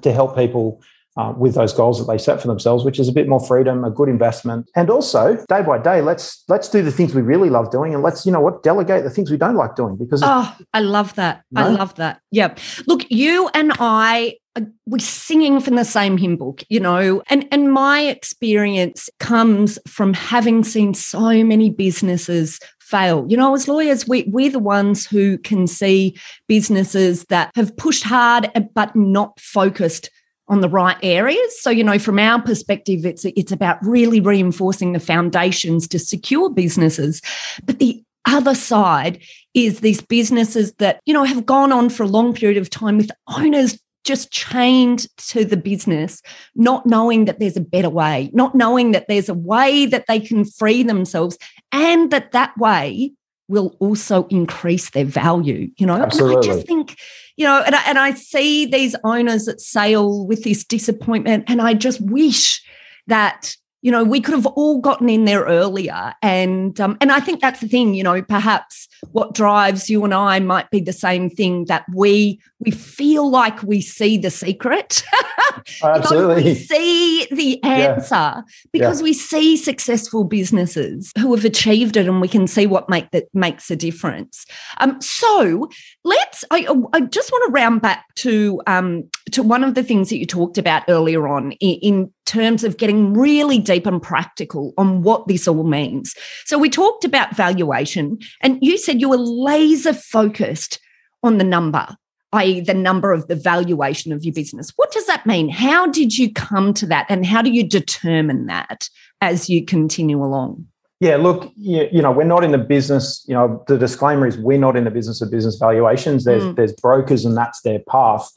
to 0.00 0.10
help 0.10 0.34
people 0.34 0.82
uh, 1.18 1.34
with 1.36 1.54
those 1.54 1.74
goals 1.74 1.98
that 1.98 2.10
they 2.10 2.16
set 2.16 2.40
for 2.40 2.48
themselves, 2.48 2.82
which 2.82 2.98
is 2.98 3.08
a 3.08 3.12
bit 3.12 3.28
more 3.28 3.40
freedom, 3.40 3.84
a 3.84 3.90
good 3.90 4.08
investment, 4.08 4.70
and 4.74 4.88
also 4.88 5.36
day 5.50 5.60
by 5.60 5.76
day, 5.76 6.00
let's 6.00 6.44
let's 6.48 6.70
do 6.70 6.80
the 6.80 6.90
things 6.90 7.14
we 7.14 7.20
really 7.20 7.50
love 7.50 7.70
doing, 7.70 7.92
and 7.92 8.02
let's 8.02 8.24
you 8.24 8.32
know 8.32 8.40
what 8.40 8.62
delegate 8.62 9.04
the 9.04 9.10
things 9.10 9.30
we 9.30 9.36
don't 9.36 9.56
like 9.56 9.76
doing 9.76 9.96
because 9.96 10.22
oh, 10.24 10.56
I 10.72 10.80
love 10.80 11.14
that. 11.16 11.44
Know? 11.50 11.60
I 11.60 11.68
love 11.68 11.94
that. 11.96 12.22
Yeah, 12.30 12.54
look, 12.86 13.02
you 13.10 13.50
and 13.52 13.70
I 13.78 14.38
Uh, 14.56 14.62
we're 14.86 14.98
singing 14.98 15.60
from 15.60 15.74
the 15.74 15.84
same 15.84 16.16
hymn 16.16 16.36
book, 16.36 16.62
you 16.68 16.78
know, 16.78 17.22
and, 17.28 17.46
and 17.50 17.72
my 17.72 18.02
experience 18.02 19.10
comes 19.18 19.78
from 19.88 20.14
having 20.14 20.62
seen 20.62 20.94
so 20.94 21.42
many 21.42 21.70
businesses 21.70 22.60
fail. 22.78 23.26
You 23.28 23.36
know, 23.36 23.54
as 23.54 23.66
lawyers, 23.66 24.06
we, 24.06 24.24
we're 24.28 24.50
the 24.50 24.58
ones 24.58 25.06
who 25.06 25.38
can 25.38 25.66
see 25.66 26.16
businesses 26.46 27.24
that 27.24 27.50
have 27.56 27.76
pushed 27.76 28.04
hard 28.04 28.50
uh, 28.54 28.60
but 28.74 28.94
not 28.94 29.40
focused 29.40 30.10
on 30.48 30.60
the 30.60 30.68
right 30.68 30.98
areas. 31.02 31.62
So, 31.62 31.70
you 31.70 31.82
know, 31.82 31.98
from 31.98 32.18
our 32.18 32.40
perspective, 32.40 33.06
it's 33.06 33.24
it's 33.24 33.52
about 33.52 33.78
really 33.82 34.20
reinforcing 34.20 34.92
the 34.92 35.00
foundations 35.00 35.88
to 35.88 35.98
secure 35.98 36.50
businesses. 36.50 37.22
But 37.64 37.78
the 37.78 38.04
other 38.26 38.54
side 38.54 39.22
is 39.54 39.80
these 39.80 40.00
businesses 40.02 40.74
that, 40.74 41.00
you 41.06 41.14
know, 41.14 41.24
have 41.24 41.46
gone 41.46 41.72
on 41.72 41.88
for 41.88 42.02
a 42.02 42.08
long 42.08 42.34
period 42.34 42.58
of 42.58 42.70
time 42.70 42.98
with 42.98 43.10
owners 43.28 43.78
just 44.04 44.30
chained 44.30 45.06
to 45.16 45.44
the 45.44 45.56
business, 45.56 46.22
not 46.54 46.86
knowing 46.86 47.24
that 47.24 47.40
there's 47.40 47.56
a 47.56 47.60
better 47.60 47.90
way, 47.90 48.30
not 48.32 48.54
knowing 48.54 48.92
that 48.92 49.06
there's 49.08 49.28
a 49.28 49.34
way 49.34 49.86
that 49.86 50.06
they 50.06 50.20
can 50.20 50.44
free 50.44 50.82
themselves 50.82 51.38
and 51.72 52.10
that 52.10 52.32
that 52.32 52.56
way 52.58 53.12
will 53.48 53.76
also 53.78 54.26
increase 54.28 54.90
their 54.90 55.04
value, 55.04 55.68
you 55.76 55.86
know? 55.86 55.96
Absolutely. 55.96 56.36
And 56.36 56.44
I 56.44 56.54
just 56.54 56.66
think, 56.66 56.98
you 57.36 57.44
know, 57.44 57.62
and 57.64 57.74
I, 57.74 57.82
and 57.86 57.98
I 57.98 58.12
see 58.14 58.66
these 58.66 58.94
owners 59.04 59.48
at 59.48 59.60
sale 59.60 60.26
with 60.26 60.44
this 60.44 60.64
disappointment, 60.64 61.44
and 61.46 61.60
I 61.60 61.74
just 61.74 62.00
wish 62.00 62.62
that 63.06 63.54
you 63.84 63.92
know 63.92 64.02
we 64.02 64.20
could 64.20 64.34
have 64.34 64.46
all 64.46 64.80
gotten 64.80 65.08
in 65.08 65.26
there 65.26 65.44
earlier. 65.44 66.14
And 66.22 66.80
um, 66.80 66.96
and 67.00 67.12
i 67.12 67.20
think 67.20 67.40
that's 67.40 67.60
the 67.60 67.68
thing 67.68 67.94
you 67.94 68.02
know 68.02 68.22
perhaps 68.22 68.88
what 69.12 69.34
drives 69.34 69.90
you 69.90 70.04
and 70.04 70.14
i 70.14 70.40
might 70.40 70.70
be 70.70 70.80
the 70.80 70.92
same 70.92 71.28
thing 71.28 71.66
that 71.66 71.84
we 71.94 72.40
we 72.64 72.70
feel 72.70 73.30
like 73.30 73.62
we 73.62 73.80
see 73.80 74.16
the 74.16 74.30
secret. 74.30 75.02
Absolutely. 75.82 76.44
we 76.44 76.54
see 76.54 77.26
the 77.30 77.62
answer. 77.62 78.14
Yeah. 78.14 78.42
because 78.72 79.00
yeah. 79.00 79.04
we 79.04 79.12
see 79.12 79.56
successful 79.56 80.24
businesses 80.24 81.12
who 81.18 81.34
have 81.34 81.44
achieved 81.44 81.96
it 81.96 82.06
and 82.06 82.20
we 82.20 82.28
can 82.28 82.46
see 82.46 82.66
what 82.66 82.88
make 82.88 83.10
that 83.10 83.26
makes 83.34 83.70
a 83.70 83.76
difference. 83.76 84.46
Um, 84.78 85.00
so 85.00 85.68
let's 86.04 86.44
I, 86.50 86.66
I 86.92 87.00
just 87.00 87.30
want 87.30 87.46
to 87.46 87.52
round 87.52 87.82
back 87.82 88.06
to 88.16 88.60
um, 88.66 89.10
to 89.32 89.42
one 89.42 89.64
of 89.64 89.74
the 89.74 89.82
things 89.82 90.08
that 90.10 90.18
you 90.18 90.26
talked 90.26 90.58
about 90.58 90.84
earlier 90.88 91.28
on 91.28 91.52
in, 91.52 91.78
in 91.80 92.12
terms 92.24 92.64
of 92.64 92.76
getting 92.78 93.12
really 93.12 93.58
deep 93.58 93.73
and 93.86 94.02
practical 94.02 94.72
on 94.78 95.02
what 95.02 95.26
this 95.28 95.48
all 95.48 95.64
means 95.64 96.14
so 96.44 96.58
we 96.58 96.70
talked 96.70 97.04
about 97.04 97.36
valuation 97.36 98.18
and 98.40 98.58
you 98.60 98.78
said 98.78 99.00
you 99.00 99.08
were 99.08 99.16
laser 99.16 99.92
focused 99.92 100.80
on 101.22 101.38
the 101.38 101.44
number 101.44 101.96
i.e., 102.34 102.60
the 102.60 102.74
number 102.74 103.12
of 103.12 103.28
the 103.28 103.36
valuation 103.36 104.12
of 104.12 104.24
your 104.24 104.34
business. 104.34 104.72
What 104.76 104.92
does 104.92 105.06
that 105.06 105.24
mean? 105.24 105.48
How 105.48 105.86
did 105.86 106.18
you 106.18 106.32
come 106.32 106.74
to 106.74 106.86
that, 106.86 107.06
and 107.08 107.24
how 107.24 107.42
do 107.42 107.50
you 107.50 107.66
determine 107.66 108.46
that 108.46 108.88
as 109.20 109.48
you 109.48 109.64
continue 109.64 110.22
along? 110.22 110.66
Yeah, 111.00 111.16
look, 111.16 111.52
you, 111.56 111.88
you 111.92 112.02
know, 112.02 112.10
we're 112.10 112.24
not 112.24 112.44
in 112.44 112.52
the 112.52 112.58
business. 112.58 113.24
You 113.28 113.34
know, 113.34 113.64
the 113.68 113.78
disclaimer 113.78 114.26
is 114.26 114.36
we're 114.38 114.58
not 114.58 114.76
in 114.76 114.84
the 114.84 114.90
business 114.90 115.20
of 115.20 115.30
business 115.30 115.56
valuations. 115.56 116.24
There's 116.24 116.42
mm. 116.42 116.56
there's 116.56 116.72
brokers, 116.72 117.24
and 117.24 117.36
that's 117.36 117.62
their 117.62 117.80
path. 117.88 118.30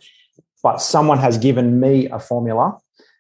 But 0.63 0.81
someone 0.81 1.17
has 1.19 1.37
given 1.37 1.79
me 1.79 2.07
a 2.09 2.19
formula, 2.19 2.77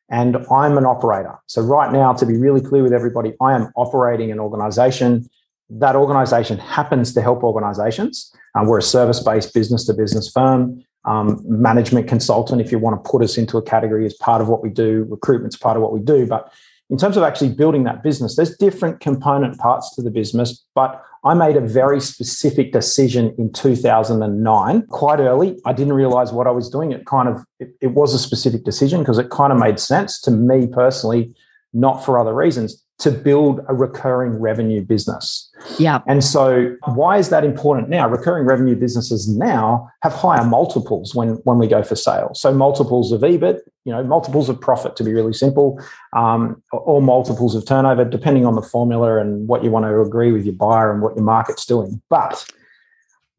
and 0.09 0.37
I'm 0.51 0.77
an 0.77 0.85
operator. 0.85 1.37
So 1.47 1.61
right 1.61 1.91
now, 1.91 2.13
to 2.13 2.25
be 2.25 2.37
really 2.37 2.61
clear 2.61 2.83
with 2.83 2.93
everybody, 2.93 3.33
I 3.41 3.53
am 3.53 3.71
operating 3.75 4.31
an 4.31 4.39
organization 4.39 5.29
that 5.69 5.95
organization 5.95 6.57
happens 6.57 7.13
to 7.13 7.21
help 7.21 7.43
organizations. 7.43 8.33
Uh, 8.55 8.63
we're 8.65 8.77
a 8.77 8.83
service 8.83 9.21
based 9.21 9.53
business 9.53 9.85
to 9.85 9.93
business 9.93 10.31
firm, 10.31 10.83
um, 11.05 11.41
management 11.45 12.07
consultant, 12.07 12.61
if 12.61 12.71
you 12.71 12.79
want 12.79 13.03
to 13.03 13.09
put 13.09 13.21
us 13.21 13.37
into 13.37 13.57
a 13.57 13.61
category 13.61 14.05
as 14.05 14.13
part 14.13 14.41
of 14.41 14.47
what 14.47 14.63
we 14.63 14.69
do, 14.69 15.05
recruitment's 15.09 15.57
part 15.57 15.75
of 15.75 15.83
what 15.83 15.91
we 15.91 15.99
do. 15.99 16.25
But 16.25 16.51
in 16.89 16.97
terms 16.97 17.17
of 17.17 17.23
actually 17.23 17.49
building 17.49 17.83
that 17.83 18.01
business, 18.01 18.35
there's 18.35 18.55
different 18.57 18.99
component 19.01 19.57
parts 19.57 19.93
to 19.95 20.01
the 20.01 20.11
business. 20.11 20.65
But 20.73 21.03
I 21.27 21.33
made 21.33 21.57
a 21.57 21.61
very 21.61 21.99
specific 21.99 22.71
decision 22.71 23.35
in 23.37 23.51
2009, 23.51 24.87
quite 24.87 25.19
early. 25.19 25.59
I 25.65 25.73
didn't 25.73 25.93
realize 25.93 26.31
what 26.31 26.47
I 26.47 26.51
was 26.51 26.69
doing. 26.69 26.91
It 26.91 27.05
kind 27.05 27.27
of 27.27 27.43
it, 27.59 27.69
it 27.81 27.87
was 27.87 28.13
a 28.13 28.19
specific 28.19 28.63
decision 28.63 28.99
because 28.99 29.17
it 29.17 29.29
kind 29.29 29.51
of 29.51 29.59
made 29.59 29.79
sense 29.79 30.21
to 30.21 30.31
me 30.31 30.67
personally, 30.67 31.35
not 31.73 32.03
for 32.05 32.17
other 32.17 32.33
reasons 32.33 32.81
to 32.99 33.11
build 33.11 33.61
a 33.67 33.75
recurring 33.75 34.39
revenue 34.39 34.81
business. 34.81 35.51
Yeah. 35.77 36.01
And 36.07 36.23
so 36.23 36.75
why 36.85 37.17
is 37.17 37.29
that 37.29 37.43
important 37.43 37.89
now? 37.89 38.07
Recurring 38.09 38.45
revenue 38.45 38.75
businesses 38.75 39.27
now 39.27 39.89
have 40.01 40.13
higher 40.13 40.43
multiples 40.43 41.13
when 41.13 41.35
when 41.43 41.59
we 41.59 41.67
go 41.67 41.83
for 41.83 41.95
sale. 41.95 42.31
So 42.33 42.51
multiples 42.51 43.11
of 43.11 43.21
EBIT, 43.21 43.59
you 43.85 43.91
know, 43.91 44.03
multiples 44.03 44.49
of 44.49 44.59
profit 44.59 44.95
to 44.95 45.03
be 45.03 45.13
really 45.13 45.33
simple, 45.33 45.79
um, 46.15 46.61
or 46.71 47.01
multiples 47.01 47.53
of 47.55 47.65
turnover, 47.65 48.03
depending 48.03 48.45
on 48.45 48.55
the 48.55 48.63
formula 48.63 49.19
and 49.19 49.47
what 49.47 49.63
you 49.63 49.69
want 49.69 49.85
to 49.85 50.01
agree 50.01 50.31
with 50.31 50.45
your 50.45 50.55
buyer 50.55 50.91
and 50.91 51.01
what 51.01 51.15
your 51.15 51.25
market's 51.25 51.65
doing. 51.65 52.01
But 52.09 52.51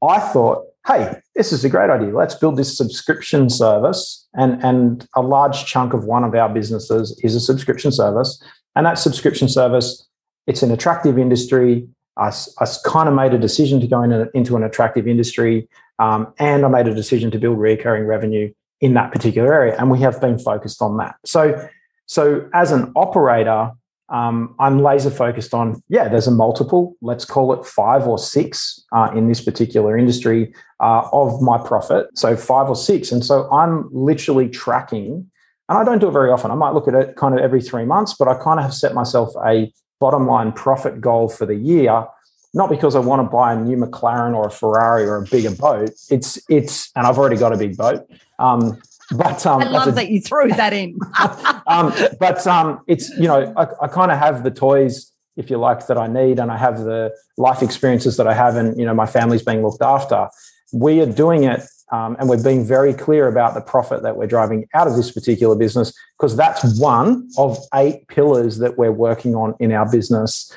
I 0.02 0.20
thought, 0.20 0.64
hey, 0.86 1.16
this 1.34 1.52
is 1.52 1.64
a 1.64 1.68
great 1.68 1.90
idea. 1.90 2.16
Let's 2.16 2.34
build 2.34 2.56
this 2.56 2.76
subscription 2.76 3.50
service. 3.50 4.26
And, 4.34 4.62
and 4.64 5.06
a 5.16 5.22
large 5.22 5.66
chunk 5.66 5.92
of 5.92 6.04
one 6.04 6.22
of 6.22 6.34
our 6.34 6.48
businesses 6.48 7.18
is 7.24 7.34
a 7.34 7.40
subscription 7.40 7.90
service 7.90 8.40
and 8.78 8.86
that 8.86 8.96
subscription 8.96 9.48
service, 9.48 10.06
it's 10.46 10.62
an 10.62 10.70
attractive 10.70 11.18
industry. 11.18 11.88
I, 12.16 12.30
I 12.60 12.66
kind 12.84 13.08
of 13.08 13.14
made 13.14 13.34
a 13.34 13.38
decision 13.38 13.80
to 13.80 13.88
go 13.88 14.02
in 14.02 14.12
a, 14.12 14.28
into 14.34 14.56
an 14.56 14.62
attractive 14.62 15.08
industry, 15.08 15.68
um, 15.98 16.32
and 16.38 16.64
I 16.64 16.68
made 16.68 16.86
a 16.86 16.94
decision 16.94 17.32
to 17.32 17.40
build 17.40 17.58
recurring 17.58 18.06
revenue 18.06 18.52
in 18.80 18.94
that 18.94 19.10
particular 19.10 19.52
area, 19.52 19.76
and 19.76 19.90
we 19.90 19.98
have 19.98 20.20
been 20.20 20.38
focused 20.38 20.80
on 20.80 20.96
that. 20.98 21.16
So, 21.26 21.68
so 22.06 22.48
as 22.54 22.70
an 22.70 22.92
operator, 22.94 23.72
um, 24.10 24.54
I'm 24.60 24.78
laser 24.80 25.10
focused 25.10 25.54
on 25.54 25.82
yeah. 25.88 26.06
There's 26.06 26.28
a 26.28 26.30
multiple, 26.30 26.96
let's 27.02 27.24
call 27.24 27.52
it 27.52 27.66
five 27.66 28.06
or 28.06 28.16
six 28.16 28.80
uh, 28.92 29.10
in 29.12 29.26
this 29.26 29.40
particular 29.40 29.98
industry 29.98 30.54
uh, 30.78 31.08
of 31.12 31.42
my 31.42 31.58
profit. 31.58 32.16
So 32.16 32.36
five 32.36 32.68
or 32.68 32.76
six, 32.76 33.10
and 33.10 33.24
so 33.24 33.50
I'm 33.50 33.88
literally 33.92 34.48
tracking 34.48 35.28
and 35.68 35.78
I 35.78 35.84
don't 35.84 35.98
do 35.98 36.08
it 36.08 36.12
very 36.12 36.30
often. 36.30 36.50
I 36.50 36.54
might 36.54 36.72
look 36.72 36.88
at 36.88 36.94
it 36.94 37.16
kind 37.16 37.34
of 37.34 37.40
every 37.40 37.60
three 37.60 37.84
months, 37.84 38.14
but 38.18 38.26
I 38.26 38.34
kind 38.34 38.58
of 38.58 38.64
have 38.64 38.74
set 38.74 38.94
myself 38.94 39.32
a 39.44 39.72
bottom 40.00 40.26
line 40.26 40.52
profit 40.52 41.00
goal 41.00 41.28
for 41.28 41.46
the 41.46 41.54
year. 41.54 42.06
Not 42.54 42.70
because 42.70 42.96
I 42.96 43.00
want 43.00 43.20
to 43.20 43.30
buy 43.30 43.52
a 43.52 43.56
new 43.56 43.76
McLaren 43.76 44.34
or 44.34 44.46
a 44.46 44.50
Ferrari 44.50 45.04
or 45.04 45.16
a 45.16 45.24
bigger 45.24 45.50
boat. 45.50 45.90
It's 46.10 46.38
it's, 46.48 46.90
and 46.96 47.06
I've 47.06 47.18
already 47.18 47.36
got 47.36 47.52
a 47.52 47.58
big 47.58 47.76
boat. 47.76 48.08
Um, 48.38 48.80
but 49.10 49.44
um, 49.46 49.62
I 49.62 49.68
love 49.68 49.88
a, 49.88 49.92
that 49.92 50.08
you 50.08 50.20
threw 50.20 50.48
that 50.48 50.72
in. 50.72 50.98
um, 51.66 51.92
but 52.18 52.46
um, 52.46 52.80
it's 52.86 53.10
you 53.10 53.28
know 53.28 53.52
I, 53.56 53.66
I 53.84 53.88
kind 53.88 54.10
of 54.10 54.18
have 54.18 54.44
the 54.44 54.50
toys, 54.50 55.12
if 55.36 55.50
you 55.50 55.58
like, 55.58 55.86
that 55.88 55.98
I 55.98 56.06
need, 56.06 56.38
and 56.38 56.50
I 56.50 56.56
have 56.56 56.78
the 56.78 57.12
life 57.36 57.62
experiences 57.62 58.16
that 58.16 58.26
I 58.26 58.32
have, 58.32 58.56
and 58.56 58.78
you 58.78 58.86
know 58.86 58.94
my 58.94 59.06
family's 59.06 59.42
being 59.42 59.62
looked 59.62 59.82
after. 59.82 60.28
We 60.72 61.00
are 61.00 61.06
doing 61.06 61.44
it 61.44 61.62
um, 61.90 62.16
and 62.18 62.28
we're 62.28 62.42
being 62.42 62.64
very 62.64 62.92
clear 62.92 63.28
about 63.28 63.54
the 63.54 63.60
profit 63.60 64.02
that 64.02 64.16
we're 64.16 64.26
driving 64.26 64.68
out 64.74 64.86
of 64.86 64.96
this 64.96 65.10
particular 65.10 65.56
business 65.56 65.92
because 66.18 66.36
that's 66.36 66.78
one 66.80 67.28
of 67.38 67.58
eight 67.74 68.06
pillars 68.08 68.58
that 68.58 68.76
we're 68.76 68.92
working 68.92 69.34
on 69.34 69.54
in 69.58 69.72
our 69.72 69.90
business 69.90 70.52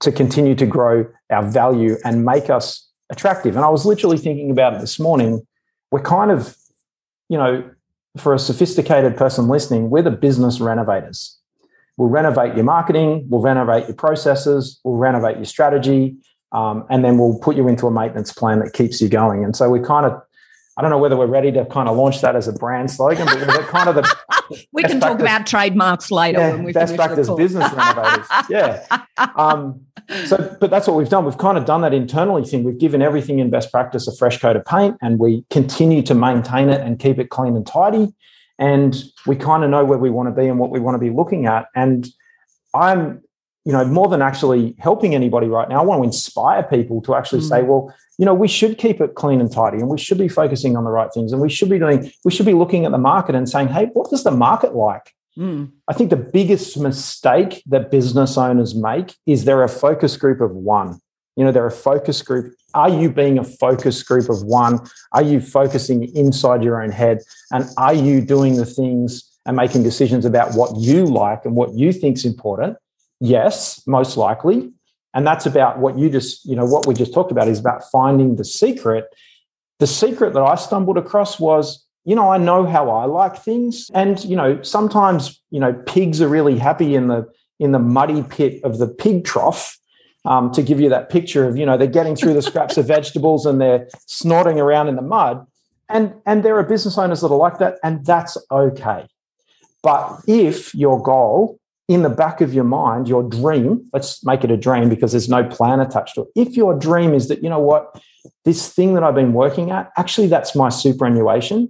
to 0.00 0.10
continue 0.10 0.54
to 0.54 0.66
grow 0.66 1.06
our 1.28 1.48
value 1.48 1.96
and 2.04 2.24
make 2.24 2.48
us 2.48 2.88
attractive. 3.10 3.56
And 3.56 3.64
I 3.64 3.68
was 3.68 3.84
literally 3.84 4.16
thinking 4.16 4.50
about 4.50 4.74
it 4.74 4.80
this 4.80 4.98
morning. 4.98 5.46
We're 5.90 6.00
kind 6.00 6.30
of, 6.30 6.56
you 7.28 7.36
know, 7.36 7.68
for 8.16 8.34
a 8.34 8.38
sophisticated 8.38 9.16
person 9.16 9.48
listening, 9.48 9.90
we're 9.90 10.02
the 10.02 10.10
business 10.10 10.60
renovators. 10.60 11.38
We'll 11.96 12.08
renovate 12.08 12.54
your 12.54 12.64
marketing, 12.64 13.26
we'll 13.28 13.42
renovate 13.42 13.86
your 13.86 13.94
processes, 13.94 14.80
we'll 14.84 14.96
renovate 14.96 15.36
your 15.36 15.44
strategy, 15.44 16.16
um, 16.52 16.86
and 16.88 17.04
then 17.04 17.18
we'll 17.18 17.38
put 17.38 17.56
you 17.56 17.68
into 17.68 17.86
a 17.86 17.90
maintenance 17.90 18.32
plan 18.32 18.60
that 18.60 18.72
keeps 18.72 19.00
you 19.00 19.08
going. 19.08 19.44
And 19.44 19.54
so 19.54 19.68
we're 19.68 19.84
kind 19.84 20.06
of 20.06 20.20
I 20.80 20.82
don't 20.82 20.92
know 20.92 20.98
whether 20.98 21.14
we're 21.14 21.26
ready 21.26 21.52
to 21.52 21.66
kind 21.66 21.90
of 21.90 21.96
launch 21.98 22.22
that 22.22 22.34
as 22.34 22.48
a 22.48 22.54
brand 22.54 22.90
slogan, 22.90 23.26
but 23.26 23.46
we're 23.46 23.64
kind 23.64 23.90
of 23.90 23.96
the 23.96 24.16
we 24.72 24.82
can 24.82 24.98
talk 24.98 25.20
about 25.20 25.46
trademarks 25.46 26.10
later 26.10 26.38
yeah, 26.38 26.52
when 26.52 26.64
we 26.64 26.72
best 26.72 26.96
practice 26.96 27.28
business 27.28 27.70
renovators. 27.70 28.26
Yeah. 28.48 28.86
Um, 29.36 29.82
so, 30.24 30.56
but 30.58 30.70
that's 30.70 30.88
what 30.88 30.96
we've 30.96 31.10
done. 31.10 31.26
We've 31.26 31.36
kind 31.36 31.58
of 31.58 31.66
done 31.66 31.82
that 31.82 31.92
internally 31.92 32.46
thing. 32.46 32.64
We've 32.64 32.78
given 32.78 33.02
everything 33.02 33.40
in 33.40 33.50
best 33.50 33.70
practice 33.70 34.08
a 34.08 34.16
fresh 34.16 34.40
coat 34.40 34.56
of 34.56 34.64
paint, 34.64 34.96
and 35.02 35.18
we 35.18 35.44
continue 35.50 36.00
to 36.04 36.14
maintain 36.14 36.70
it 36.70 36.80
and 36.80 36.98
keep 36.98 37.18
it 37.18 37.28
clean 37.28 37.56
and 37.56 37.66
tidy. 37.66 38.14
And 38.58 39.04
we 39.26 39.36
kind 39.36 39.64
of 39.64 39.68
know 39.68 39.84
where 39.84 39.98
we 39.98 40.08
want 40.08 40.34
to 40.34 40.40
be 40.40 40.48
and 40.48 40.58
what 40.58 40.70
we 40.70 40.80
want 40.80 40.94
to 40.94 40.98
be 40.98 41.10
looking 41.10 41.44
at. 41.44 41.66
And 41.74 42.08
I'm 42.74 43.20
you 43.64 43.72
know, 43.72 43.84
more 43.84 44.08
than 44.08 44.22
actually 44.22 44.74
helping 44.78 45.14
anybody 45.14 45.46
right 45.46 45.68
now, 45.68 45.80
I 45.80 45.84
want 45.84 46.00
to 46.00 46.06
inspire 46.06 46.62
people 46.62 47.02
to 47.02 47.14
actually 47.14 47.42
mm. 47.42 47.48
say, 47.48 47.62
well, 47.62 47.94
you 48.18 48.24
know, 48.24 48.34
we 48.34 48.48
should 48.48 48.78
keep 48.78 49.00
it 49.00 49.14
clean 49.14 49.40
and 49.40 49.52
tidy 49.52 49.78
and 49.78 49.88
we 49.88 49.98
should 49.98 50.18
be 50.18 50.28
focusing 50.28 50.76
on 50.76 50.84
the 50.84 50.90
right 50.90 51.12
things 51.12 51.32
and 51.32 51.42
we 51.42 51.50
should 51.50 51.68
be 51.68 51.78
doing, 51.78 52.10
we 52.24 52.30
should 52.30 52.46
be 52.46 52.54
looking 52.54 52.84
at 52.84 52.92
the 52.92 52.98
market 52.98 53.34
and 53.34 53.48
saying, 53.48 53.68
hey, 53.68 53.86
what 53.92 54.10
does 54.10 54.24
the 54.24 54.30
market 54.30 54.74
like? 54.74 55.14
Mm. 55.38 55.72
I 55.88 55.92
think 55.92 56.10
the 56.10 56.16
biggest 56.16 56.78
mistake 56.78 57.62
that 57.66 57.90
business 57.90 58.36
owners 58.36 58.74
make 58.74 59.14
is 59.26 59.44
they're 59.44 59.62
a 59.62 59.68
focus 59.68 60.16
group 60.16 60.40
of 60.40 60.52
one. 60.52 60.98
You 61.36 61.44
know, 61.44 61.52
they're 61.52 61.66
a 61.66 61.70
focus 61.70 62.22
group. 62.22 62.54
Are 62.74 62.90
you 62.90 63.10
being 63.10 63.38
a 63.38 63.44
focus 63.44 64.02
group 64.02 64.28
of 64.28 64.42
one? 64.42 64.80
Are 65.12 65.22
you 65.22 65.40
focusing 65.40 66.04
inside 66.16 66.62
your 66.62 66.82
own 66.82 66.90
head? 66.90 67.20
And 67.52 67.66
are 67.76 67.94
you 67.94 68.20
doing 68.20 68.56
the 68.56 68.66
things 68.66 69.30
and 69.46 69.56
making 69.56 69.82
decisions 69.82 70.24
about 70.24 70.54
what 70.54 70.76
you 70.76 71.06
like 71.06 71.44
and 71.44 71.54
what 71.54 71.74
you 71.74 71.92
think 71.92 72.16
is 72.16 72.24
important? 72.24 72.76
Yes, 73.20 73.86
most 73.86 74.16
likely. 74.16 74.72
And 75.12 75.26
that's 75.26 75.46
about 75.46 75.78
what 75.78 75.98
you 75.98 76.08
just, 76.08 76.44
you 76.44 76.56
know, 76.56 76.64
what 76.64 76.86
we 76.86 76.94
just 76.94 77.12
talked 77.12 77.32
about 77.32 77.48
is 77.48 77.58
about 77.58 77.82
finding 77.90 78.36
the 78.36 78.44
secret. 78.44 79.06
The 79.78 79.86
secret 79.86 80.34
that 80.34 80.42
I 80.42 80.54
stumbled 80.54 80.96
across 80.96 81.40
was 81.40 81.84
you 82.04 82.14
know, 82.14 82.30
I 82.30 82.38
know 82.38 82.66
how 82.66 82.90
I 82.90 83.04
like 83.04 83.36
things. 83.36 83.90
And, 83.92 84.22
you 84.24 84.36
know, 84.36 84.62
sometimes, 84.62 85.40
you 85.50 85.60
know, 85.60 85.72
pigs 85.86 86.20
are 86.22 86.28
really 86.28 86.58
happy 86.58 86.94
in 86.94 87.08
the 87.08 87.30
in 87.58 87.72
the 87.72 87.78
muddy 87.78 88.22
pit 88.22 88.60
of 88.64 88.78
the 88.78 88.88
pig 88.88 89.24
trough. 89.24 89.76
Um, 90.26 90.50
to 90.52 90.62
give 90.62 90.78
you 90.80 90.90
that 90.90 91.08
picture 91.08 91.48
of, 91.48 91.56
you 91.56 91.64
know, 91.64 91.78
they're 91.78 91.86
getting 91.86 92.14
through 92.14 92.34
the 92.34 92.42
scraps 92.42 92.76
of 92.76 92.86
vegetables 92.96 93.46
and 93.46 93.58
they're 93.58 93.88
snorting 94.06 94.60
around 94.60 94.88
in 94.88 94.96
the 94.96 95.02
mud. 95.02 95.46
And 95.88 96.14
and 96.26 96.42
there 96.42 96.58
are 96.58 96.62
business 96.62 96.98
owners 96.98 97.20
that 97.20 97.28
are 97.28 97.36
like 97.36 97.58
that, 97.58 97.78
and 97.82 98.04
that's 98.04 98.36
okay. 98.50 99.06
But 99.82 100.20
if 100.26 100.74
your 100.74 101.02
goal 101.02 101.59
in 101.90 102.02
the 102.02 102.08
back 102.08 102.40
of 102.40 102.54
your 102.54 102.62
mind, 102.62 103.08
your 103.08 103.24
dream, 103.24 103.84
let's 103.92 104.24
make 104.24 104.44
it 104.44 104.50
a 104.52 104.56
dream 104.56 104.88
because 104.88 105.10
there's 105.10 105.28
no 105.28 105.42
plan 105.42 105.80
attached 105.80 106.14
to 106.14 106.20
it. 106.20 106.28
If 106.36 106.56
your 106.56 106.78
dream 106.78 107.12
is 107.12 107.26
that, 107.26 107.42
you 107.42 107.50
know 107.50 107.58
what, 107.58 108.00
this 108.44 108.72
thing 108.72 108.94
that 108.94 109.02
I've 109.02 109.16
been 109.16 109.32
working 109.32 109.72
at, 109.72 109.90
actually, 109.96 110.28
that's 110.28 110.54
my 110.54 110.68
superannuation. 110.68 111.68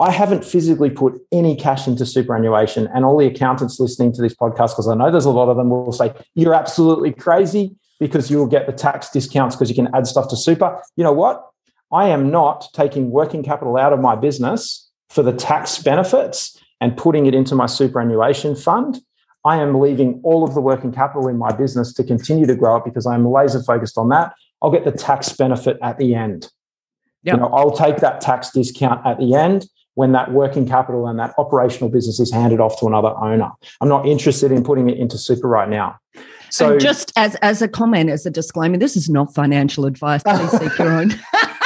I 0.00 0.10
haven't 0.10 0.42
physically 0.42 0.88
put 0.88 1.20
any 1.30 1.54
cash 1.54 1.86
into 1.86 2.06
superannuation. 2.06 2.88
And 2.94 3.04
all 3.04 3.18
the 3.18 3.26
accountants 3.26 3.78
listening 3.78 4.14
to 4.14 4.22
this 4.22 4.34
podcast, 4.34 4.70
because 4.70 4.88
I 4.88 4.94
know 4.94 5.10
there's 5.10 5.26
a 5.26 5.30
lot 5.30 5.50
of 5.50 5.58
them, 5.58 5.68
will 5.68 5.92
say, 5.92 6.14
You're 6.34 6.54
absolutely 6.54 7.12
crazy 7.12 7.76
because 7.98 8.30
you'll 8.30 8.46
get 8.46 8.64
the 8.64 8.72
tax 8.72 9.10
discounts 9.10 9.54
because 9.54 9.68
you 9.68 9.74
can 9.74 9.94
add 9.94 10.06
stuff 10.06 10.30
to 10.30 10.36
super. 10.36 10.82
You 10.96 11.04
know 11.04 11.12
what? 11.12 11.46
I 11.92 12.08
am 12.08 12.30
not 12.30 12.68
taking 12.72 13.10
working 13.10 13.42
capital 13.42 13.76
out 13.76 13.92
of 13.92 14.00
my 14.00 14.16
business 14.16 14.90
for 15.10 15.22
the 15.22 15.34
tax 15.34 15.76
benefits 15.82 16.58
and 16.80 16.96
putting 16.96 17.26
it 17.26 17.34
into 17.34 17.54
my 17.54 17.66
superannuation 17.66 18.56
fund. 18.56 19.02
I 19.44 19.56
am 19.56 19.80
leaving 19.80 20.20
all 20.22 20.44
of 20.44 20.54
the 20.54 20.60
working 20.60 20.92
capital 20.92 21.28
in 21.28 21.38
my 21.38 21.52
business 21.52 21.92
to 21.94 22.04
continue 22.04 22.46
to 22.46 22.54
grow 22.54 22.76
it 22.76 22.84
because 22.84 23.06
I'm 23.06 23.26
laser 23.26 23.62
focused 23.62 23.96
on 23.96 24.08
that. 24.10 24.32
I'll 24.62 24.70
get 24.70 24.84
the 24.84 24.92
tax 24.92 25.32
benefit 25.32 25.78
at 25.82 25.98
the 25.98 26.14
end. 26.14 26.50
Yep. 27.22 27.34
You 27.34 27.40
know, 27.40 27.48
I'll 27.48 27.76
take 27.76 27.98
that 27.98 28.20
tax 28.20 28.50
discount 28.50 29.06
at 29.06 29.18
the 29.18 29.34
end 29.34 29.66
when 29.94 30.12
that 30.12 30.32
working 30.32 30.66
capital 30.66 31.06
and 31.06 31.18
that 31.18 31.34
operational 31.38 31.90
business 31.90 32.20
is 32.20 32.32
handed 32.32 32.60
off 32.60 32.78
to 32.80 32.86
another 32.86 33.14
owner. 33.18 33.50
I'm 33.80 33.88
not 33.88 34.06
interested 34.06 34.52
in 34.52 34.62
putting 34.62 34.88
it 34.88 34.98
into 34.98 35.18
super 35.18 35.48
right 35.48 35.68
now. 35.68 35.98
So, 36.50 36.72
and 36.72 36.80
just 36.80 37.12
as 37.16 37.36
as 37.36 37.62
a 37.62 37.68
comment, 37.68 38.10
as 38.10 38.26
a 38.26 38.30
disclaimer, 38.30 38.76
this 38.76 38.96
is 38.96 39.08
not 39.08 39.34
financial 39.34 39.86
advice. 39.86 40.22
Please 40.22 40.50
seek 40.50 40.78
your 40.78 40.90
own. 40.90 41.10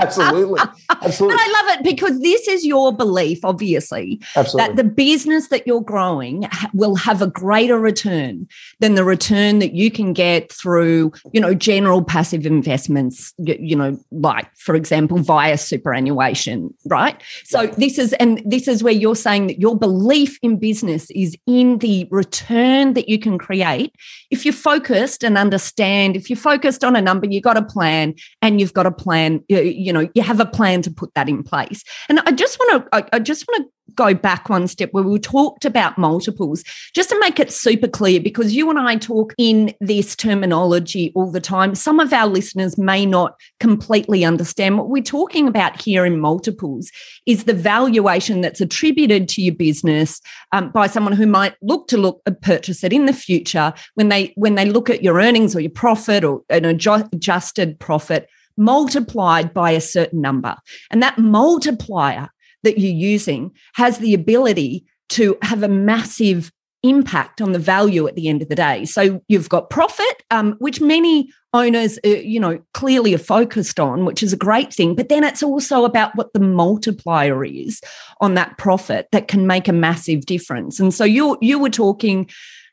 absolutely. 0.00 0.60
Absolutely. 0.90 1.36
But 1.36 1.42
I 1.42 1.62
love 1.62 1.78
it 1.78 1.84
because 1.84 2.20
this 2.20 2.48
is 2.48 2.64
your 2.64 2.92
belief, 2.92 3.44
obviously, 3.44 4.20
absolutely. 4.36 4.66
that 4.66 4.76
the 4.76 4.88
business 4.88 5.48
that 5.48 5.66
you're 5.66 5.80
growing 5.80 6.48
will 6.74 6.96
have 6.96 7.22
a 7.22 7.26
greater 7.26 7.78
return 7.78 8.48
than 8.80 8.94
the 8.94 9.04
return 9.04 9.58
that 9.60 9.72
you 9.72 9.90
can 9.90 10.12
get 10.12 10.52
through, 10.52 11.12
you 11.32 11.40
know, 11.40 11.54
general 11.54 12.02
passive 12.02 12.46
investments, 12.46 13.32
you 13.38 13.76
know, 13.76 13.98
like, 14.10 14.48
for 14.56 14.74
example, 14.74 15.18
via 15.18 15.56
superannuation, 15.58 16.72
right? 16.86 17.20
So 17.44 17.62
yeah. 17.62 17.74
this 17.76 17.98
is, 17.98 18.12
and 18.14 18.42
this 18.44 18.68
is 18.68 18.82
where 18.82 18.92
you're 18.92 19.16
saying 19.16 19.48
that 19.48 19.60
your 19.60 19.78
belief 19.78 20.38
in 20.42 20.58
business 20.58 21.10
is 21.12 21.36
in 21.46 21.78
the 21.78 22.08
return 22.10 22.94
that 22.94 23.08
you 23.08 23.18
can 23.18 23.38
create. 23.38 23.94
If 24.30 24.44
you're 24.44 24.54
focused 24.54 25.24
and 25.24 25.38
understand, 25.38 26.16
if 26.16 26.28
you're 26.30 26.36
focused 26.36 26.84
on 26.84 26.96
a 26.96 27.00
number, 27.00 27.26
you've 27.26 27.42
got 27.42 27.56
a 27.56 27.64
plan 27.64 28.14
and 28.42 28.60
you've 28.60 28.74
got 28.74 28.86
a 28.86 28.90
plan 28.90 29.42
you 29.58 29.92
know 29.92 30.08
you 30.14 30.22
have 30.22 30.40
a 30.40 30.46
plan 30.46 30.82
to 30.82 30.90
put 30.90 31.12
that 31.14 31.28
in 31.28 31.42
place. 31.42 31.82
And 32.08 32.20
i 32.20 32.32
just 32.32 32.58
want 32.58 32.90
to 32.90 33.06
I, 33.12 33.18
just 33.18 33.46
want 33.48 33.64
to 33.64 33.70
go 33.94 34.14
back 34.14 34.48
one 34.48 34.68
step 34.68 34.90
where 34.92 35.04
we 35.04 35.18
talked 35.18 35.64
about 35.64 35.98
multiples 35.98 36.64
just 36.94 37.10
to 37.10 37.18
make 37.20 37.40
it 37.40 37.52
super 37.52 37.88
clear 37.88 38.20
because 38.20 38.54
you 38.54 38.70
and 38.70 38.78
I 38.78 38.96
talk 38.96 39.34
in 39.38 39.74
this 39.80 40.16
terminology 40.16 41.12
all 41.14 41.30
the 41.30 41.40
time. 41.40 41.74
Some 41.74 42.00
of 42.00 42.12
our 42.12 42.26
listeners 42.26 42.78
may 42.78 43.04
not 43.04 43.34
completely 43.58 44.24
understand. 44.24 44.78
What 44.78 44.88
we're 44.88 45.02
talking 45.02 45.48
about 45.48 45.80
here 45.80 46.04
in 46.04 46.20
multiples 46.20 46.90
is 47.26 47.44
the 47.44 47.54
valuation 47.54 48.40
that's 48.40 48.60
attributed 48.60 49.28
to 49.30 49.42
your 49.42 49.54
business 49.54 50.20
um, 50.52 50.70
by 50.70 50.86
someone 50.86 51.14
who 51.14 51.26
might 51.26 51.54
look 51.62 51.88
to 51.88 51.96
look 51.96 52.22
uh, 52.26 52.32
purchase 52.42 52.84
it 52.84 52.92
in 52.92 53.06
the 53.06 53.12
future 53.12 53.72
when 53.94 54.08
they 54.08 54.32
when 54.36 54.54
they 54.54 54.64
look 54.64 54.90
at 54.90 55.02
your 55.02 55.16
earnings 55.20 55.54
or 55.54 55.60
your 55.60 55.70
profit 55.70 56.24
or 56.24 56.42
an 56.48 56.64
adjusted 56.64 57.78
profit 57.78 58.28
multiplied 58.60 59.52
by 59.52 59.72
a 59.72 59.80
certain 59.80 60.20
number. 60.20 60.54
And 60.90 61.02
that 61.02 61.18
multiplier 61.18 62.28
that 62.62 62.78
you're 62.78 62.92
using 62.92 63.52
has 63.74 63.98
the 63.98 64.14
ability 64.14 64.84
to 65.10 65.36
have 65.42 65.62
a 65.62 65.68
massive 65.68 66.52
impact 66.82 67.42
on 67.42 67.52
the 67.52 67.58
value 67.58 68.06
at 68.06 68.14
the 68.14 68.28
end 68.28 68.42
of 68.42 68.48
the 68.48 68.54
day. 68.54 68.84
So 68.84 69.20
you've 69.28 69.48
got 69.48 69.70
profit, 69.70 70.22
um, 70.30 70.56
which 70.60 70.80
many 70.80 71.30
owners, 71.52 71.98
uh, 72.04 72.08
you 72.08 72.40
know, 72.40 72.58
clearly 72.72 73.14
are 73.14 73.18
focused 73.18 73.78
on, 73.78 74.04
which 74.04 74.22
is 74.22 74.32
a 74.32 74.36
great 74.36 74.72
thing. 74.72 74.94
But 74.94 75.08
then 75.08 75.24
it's 75.24 75.42
also 75.42 75.84
about 75.84 76.14
what 76.16 76.32
the 76.32 76.40
multiplier 76.40 77.44
is 77.44 77.80
on 78.20 78.34
that 78.34 78.56
profit 78.56 79.08
that 79.12 79.28
can 79.28 79.46
make 79.46 79.68
a 79.68 79.72
massive 79.72 80.24
difference. 80.26 80.80
And 80.80 80.94
so 80.94 81.04
you 81.04 81.36
you 81.40 81.58
were 81.58 81.70
talking 81.70 82.30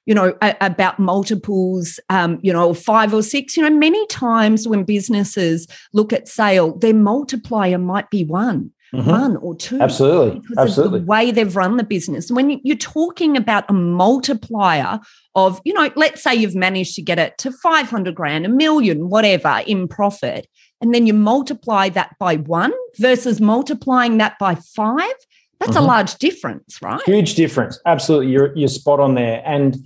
you 0.07 0.15
know, 0.15 0.35
a, 0.41 0.55
about 0.61 0.97
multiples, 0.97 1.99
um, 2.09 2.39
you 2.41 2.51
know, 2.51 2.73
five 2.73 3.13
or 3.13 3.21
six. 3.21 3.55
You 3.55 3.63
know, 3.63 3.69
many 3.69 4.07
times 4.07 4.67
when 4.67 4.83
businesses 4.83 5.67
look 5.93 6.11
at 6.13 6.27
sale, 6.27 6.75
their 6.77 6.95
multiplier 6.95 7.77
might 7.77 8.09
be 8.09 8.23
one. 8.23 8.71
Mm-hmm. 8.93 9.09
One 9.09 9.35
or 9.37 9.53
two, 9.53 9.81
absolutely, 9.81 10.41
absolutely. 10.57 11.01
the 11.01 11.05
way 11.05 11.29
they've 11.29 11.53
run 11.53 11.75
the 11.75 11.83
business. 11.83 12.31
When 12.31 12.61
you're 12.63 12.77
talking 12.77 13.35
about 13.35 13.69
a 13.69 13.73
multiplier 13.73 15.01
of, 15.35 15.59
you 15.65 15.73
know, 15.73 15.91
let's 15.97 16.23
say 16.23 16.33
you've 16.33 16.55
managed 16.55 16.95
to 16.95 17.01
get 17.01 17.19
it 17.19 17.37
to 17.39 17.51
five 17.51 17.89
hundred 17.89 18.15
grand, 18.15 18.45
a 18.45 18.49
million, 18.49 19.09
whatever, 19.09 19.61
in 19.67 19.89
profit, 19.89 20.47
and 20.79 20.95
then 20.95 21.05
you 21.05 21.13
multiply 21.13 21.89
that 21.89 22.15
by 22.17 22.37
one 22.37 22.71
versus 22.97 23.41
multiplying 23.41 24.19
that 24.19 24.39
by 24.39 24.55
five, 24.55 25.15
that's 25.59 25.71
mm-hmm. 25.71 25.83
a 25.83 25.87
large 25.87 26.15
difference, 26.15 26.81
right? 26.81 27.01
Huge 27.03 27.35
difference. 27.35 27.79
Absolutely. 27.85 28.31
You're, 28.31 28.55
you're 28.55 28.67
spot 28.67 28.99
on 28.99 29.15
there. 29.15 29.41
And, 29.45 29.77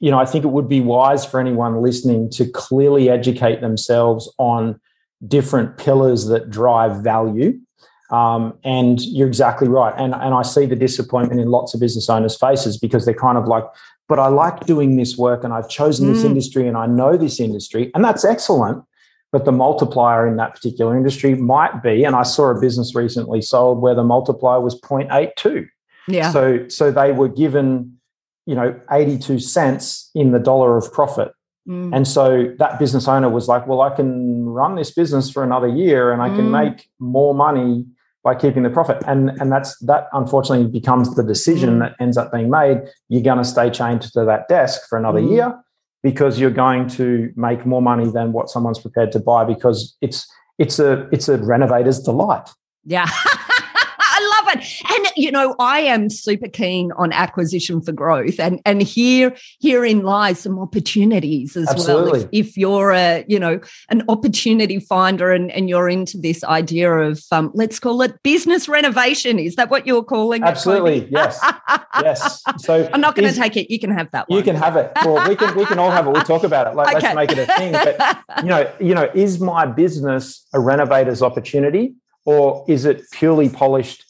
you 0.00 0.10
know, 0.10 0.18
I 0.18 0.24
think 0.24 0.44
it 0.44 0.48
would 0.48 0.68
be 0.68 0.80
wise 0.80 1.24
for 1.24 1.40
anyone 1.40 1.80
listening 1.80 2.30
to 2.30 2.46
clearly 2.46 3.08
educate 3.08 3.60
themselves 3.60 4.32
on 4.38 4.80
different 5.26 5.78
pillars 5.78 6.26
that 6.26 6.50
drive 6.50 7.02
value. 7.02 7.58
Um, 8.10 8.58
and 8.64 9.00
you're 9.00 9.28
exactly 9.28 9.68
right. 9.68 9.94
And, 9.96 10.14
and 10.14 10.34
I 10.34 10.42
see 10.42 10.66
the 10.66 10.76
disappointment 10.76 11.40
in 11.40 11.48
lots 11.48 11.74
of 11.74 11.80
business 11.80 12.10
owners' 12.10 12.36
faces 12.36 12.76
because 12.76 13.04
they're 13.04 13.14
kind 13.14 13.38
of 13.38 13.46
like, 13.46 13.64
but 14.08 14.18
I 14.18 14.28
like 14.28 14.66
doing 14.66 14.96
this 14.96 15.16
work 15.16 15.44
and 15.44 15.52
I've 15.52 15.68
chosen 15.68 16.12
this 16.12 16.22
mm. 16.22 16.26
industry 16.26 16.68
and 16.68 16.76
I 16.76 16.86
know 16.86 17.16
this 17.16 17.40
industry. 17.40 17.90
And 17.94 18.04
that's 18.04 18.24
excellent 18.24 18.84
but 19.34 19.44
the 19.44 19.50
multiplier 19.50 20.28
in 20.28 20.36
that 20.36 20.54
particular 20.54 20.96
industry 20.96 21.34
might 21.34 21.82
be 21.82 22.04
and 22.04 22.14
i 22.14 22.22
saw 22.22 22.50
a 22.50 22.60
business 22.60 22.94
recently 22.94 23.42
sold 23.42 23.82
where 23.82 23.94
the 23.94 24.04
multiplier 24.04 24.60
was 24.60 24.80
0.82 24.80 25.66
yeah 26.06 26.30
so 26.30 26.66
so 26.68 26.92
they 26.92 27.10
were 27.10 27.28
given 27.28 27.98
you 28.46 28.54
know 28.54 28.80
82 28.92 29.40
cents 29.40 30.08
in 30.14 30.30
the 30.30 30.38
dollar 30.38 30.76
of 30.76 30.92
profit 30.92 31.32
mm. 31.68 31.92
and 31.92 32.06
so 32.06 32.54
that 32.60 32.78
business 32.78 33.08
owner 33.08 33.28
was 33.28 33.48
like 33.48 33.66
well 33.66 33.80
i 33.80 33.90
can 33.90 34.44
run 34.44 34.76
this 34.76 34.92
business 34.92 35.28
for 35.28 35.42
another 35.42 35.68
year 35.68 36.12
and 36.12 36.22
i 36.22 36.28
can 36.28 36.52
mm. 36.52 36.64
make 36.64 36.88
more 37.00 37.34
money 37.34 37.84
by 38.22 38.36
keeping 38.36 38.62
the 38.62 38.70
profit 38.70 39.02
and 39.08 39.30
and 39.40 39.50
that's 39.50 39.76
that 39.80 40.06
unfortunately 40.12 40.68
becomes 40.68 41.12
the 41.16 41.24
decision 41.24 41.70
mm. 41.70 41.80
that 41.80 41.96
ends 41.98 42.16
up 42.16 42.30
being 42.30 42.50
made 42.50 42.82
you're 43.08 43.20
going 43.20 43.38
to 43.38 43.44
stay 43.44 43.68
chained 43.68 44.00
to 44.00 44.24
that 44.24 44.46
desk 44.46 44.88
for 44.88 44.96
another 44.96 45.20
mm. 45.20 45.32
year 45.32 45.63
because 46.04 46.38
you're 46.38 46.50
going 46.50 46.86
to 46.86 47.32
make 47.34 47.64
more 47.66 47.82
money 47.82 48.08
than 48.08 48.32
what 48.32 48.50
someone's 48.50 48.78
prepared 48.78 49.10
to 49.10 49.18
buy 49.18 49.42
because 49.42 49.96
it's 50.02 50.30
it's 50.58 50.78
a 50.78 51.08
it's 51.10 51.28
a 51.28 51.38
renovator's 51.38 51.98
delight. 51.98 52.48
Yeah. 52.84 53.06
I 53.08 54.42
love 54.44 54.54
it. 54.54 54.82
And 54.92 55.03
you 55.16 55.30
know, 55.30 55.54
I 55.58 55.80
am 55.80 56.10
super 56.10 56.48
keen 56.48 56.92
on 56.92 57.12
acquisition 57.12 57.80
for 57.80 57.92
growth, 57.92 58.38
and 58.38 58.60
and 58.64 58.82
here 58.82 59.34
herein 59.60 60.02
lies 60.02 60.40
some 60.40 60.58
opportunities 60.58 61.56
as 61.56 61.68
Absolutely. 61.68 62.12
well. 62.12 62.28
If, 62.32 62.48
if, 62.48 62.56
you're 62.56 62.92
a 62.92 63.24
you 63.28 63.38
know 63.38 63.60
an 63.90 64.02
opportunity 64.08 64.80
finder 64.80 65.32
and 65.32 65.50
and 65.52 65.68
you're 65.68 65.88
into 65.88 66.18
this 66.18 66.44
idea 66.44 66.92
of 66.92 67.22
um, 67.32 67.50
let's 67.54 67.78
call 67.78 68.02
it 68.02 68.22
business 68.22 68.68
renovation, 68.68 69.38
is 69.38 69.56
that 69.56 69.70
what 69.70 69.86
you're 69.86 70.04
calling 70.04 70.42
Absolutely, 70.42 71.02
it? 71.02 71.08
yes, 71.10 71.40
yes. 72.00 72.42
So 72.58 72.88
I'm 72.92 73.00
not 73.00 73.14
going 73.14 73.32
to 73.32 73.38
take 73.38 73.56
it. 73.56 73.70
You 73.70 73.78
can 73.78 73.90
have 73.90 74.10
that. 74.12 74.28
One. 74.28 74.38
You 74.38 74.44
can 74.44 74.56
have 74.56 74.76
it. 74.76 74.92
Well, 75.04 75.28
we 75.28 75.36
can 75.36 75.56
we 75.56 75.64
can 75.66 75.78
all 75.78 75.90
have 75.90 76.06
it. 76.06 76.10
We'll 76.10 76.22
talk 76.22 76.44
about 76.44 76.66
it. 76.66 76.74
Like, 76.74 76.96
okay. 76.96 77.14
Let's 77.14 77.16
make 77.16 77.32
it 77.32 77.38
a 77.38 77.46
thing. 77.46 77.72
But 77.72 78.42
you 78.42 78.48
know, 78.48 78.72
you 78.80 78.94
know, 78.94 79.10
is 79.14 79.40
my 79.40 79.66
business 79.66 80.46
a 80.52 80.60
renovator's 80.60 81.22
opportunity? 81.22 81.94
Or 82.26 82.64
is 82.68 82.86
it 82.86 83.02
purely 83.12 83.50
polished 83.50 84.03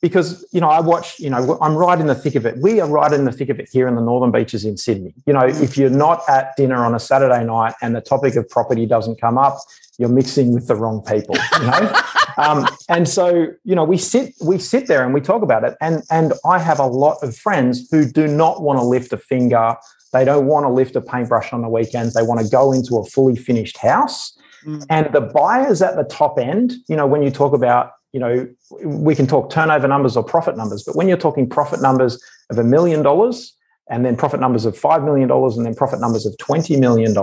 because 0.00 0.46
you 0.52 0.60
know 0.60 0.68
I 0.68 0.80
watch 0.80 1.18
you 1.18 1.30
know 1.30 1.58
I'm 1.60 1.74
right 1.74 1.98
in 2.00 2.06
the 2.06 2.14
thick 2.14 2.34
of 2.34 2.46
it. 2.46 2.58
We 2.58 2.80
are 2.80 2.88
right 2.88 3.12
in 3.12 3.24
the 3.24 3.32
thick 3.32 3.48
of 3.48 3.58
it 3.58 3.68
here 3.70 3.88
in 3.88 3.96
the 3.96 4.02
northern 4.02 4.30
beaches 4.30 4.64
in 4.64 4.76
Sydney. 4.76 5.14
You 5.26 5.32
know, 5.32 5.44
if 5.44 5.76
you're 5.76 5.90
not 5.90 6.22
at 6.28 6.56
dinner 6.56 6.76
on 6.76 6.94
a 6.94 7.00
Saturday 7.00 7.44
night 7.44 7.74
and 7.82 7.96
the 7.96 8.00
topic 8.00 8.36
of 8.36 8.48
property 8.48 8.86
doesn't 8.86 9.20
come 9.20 9.38
up, 9.38 9.58
you're 9.98 10.08
mixing 10.08 10.52
with 10.52 10.68
the 10.68 10.76
wrong 10.76 11.02
people. 11.02 11.36
You 11.60 11.66
know, 11.66 12.00
um, 12.38 12.68
and 12.88 13.08
so 13.08 13.48
you 13.64 13.74
know 13.74 13.84
we 13.84 13.98
sit 13.98 14.34
we 14.40 14.58
sit 14.58 14.86
there 14.86 15.04
and 15.04 15.12
we 15.12 15.20
talk 15.20 15.42
about 15.42 15.64
it. 15.64 15.76
And 15.80 16.02
and 16.10 16.32
I 16.44 16.58
have 16.58 16.78
a 16.78 16.86
lot 16.86 17.18
of 17.22 17.36
friends 17.36 17.88
who 17.90 18.04
do 18.04 18.28
not 18.28 18.62
want 18.62 18.78
to 18.78 18.84
lift 18.84 19.12
a 19.12 19.18
finger. 19.18 19.76
They 20.12 20.24
don't 20.24 20.46
want 20.46 20.64
to 20.64 20.70
lift 20.70 20.96
a 20.96 21.00
paintbrush 21.00 21.52
on 21.52 21.60
the 21.62 21.68
weekends. 21.68 22.14
They 22.14 22.22
want 22.22 22.40
to 22.40 22.48
go 22.48 22.72
into 22.72 22.96
a 22.96 23.04
fully 23.04 23.36
finished 23.36 23.76
house. 23.76 24.38
Mm. 24.64 24.86
And 24.88 25.12
the 25.12 25.20
buyers 25.20 25.82
at 25.82 25.96
the 25.96 26.04
top 26.04 26.38
end, 26.38 26.74
you 26.88 26.96
know, 26.96 27.06
when 27.06 27.22
you 27.22 27.30
talk 27.30 27.52
about 27.52 27.92
you 28.12 28.20
know, 28.20 28.48
we 28.84 29.14
can 29.14 29.26
talk 29.26 29.50
turnover 29.50 29.86
numbers 29.88 30.16
or 30.16 30.22
profit 30.24 30.56
numbers, 30.56 30.82
but 30.84 30.96
when 30.96 31.08
you're 31.08 31.16
talking 31.18 31.48
profit 31.48 31.82
numbers 31.82 32.22
of 32.50 32.58
a 32.58 32.64
million 32.64 33.02
dollars 33.02 33.54
and 33.90 34.04
then 34.04 34.16
profit 34.16 34.40
numbers 34.40 34.64
of 34.64 34.74
$5 34.78 35.04
million 35.04 35.30
and 35.30 35.66
then 35.66 35.74
profit 35.74 36.00
numbers 36.00 36.26
of 36.26 36.34
$20 36.38 36.78
million, 36.78 37.14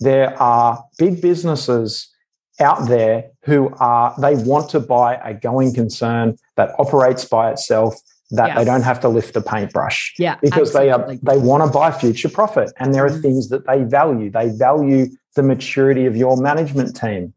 there 0.00 0.40
are 0.40 0.84
big 0.98 1.20
businesses 1.20 2.12
out 2.60 2.88
there 2.88 3.24
who 3.44 3.70
are, 3.80 4.14
they 4.20 4.34
want 4.34 4.70
to 4.70 4.80
buy 4.80 5.16
a 5.16 5.34
going 5.34 5.74
concern 5.74 6.36
that 6.56 6.70
operates 6.78 7.24
by 7.24 7.50
itself 7.50 7.94
that 8.32 8.48
Yeah. 8.48 8.54
they 8.58 8.64
don't 8.64 8.82
have 8.82 8.98
to 9.00 9.08
lift 9.08 9.36
a 9.36 9.40
paintbrush 9.40 10.14
Yeah, 10.18 10.36
because 10.42 10.72
they 10.72 10.90
are 10.90 11.14
they 11.22 11.38
want 11.38 11.62
to 11.64 11.70
buy 11.70 11.92
future 11.92 12.28
profit 12.28 12.72
and 12.80 12.92
there 12.92 13.04
are 13.06 13.10
Mm. 13.10 13.22
things 13.22 13.48
that 13.50 13.68
they 13.68 13.84
value 13.84 14.30
they 14.32 14.48
value 14.48 15.06
the 15.36 15.44
maturity 15.44 16.06
of 16.06 16.16
your 16.16 16.36
management 16.36 16.96
team 16.96 17.34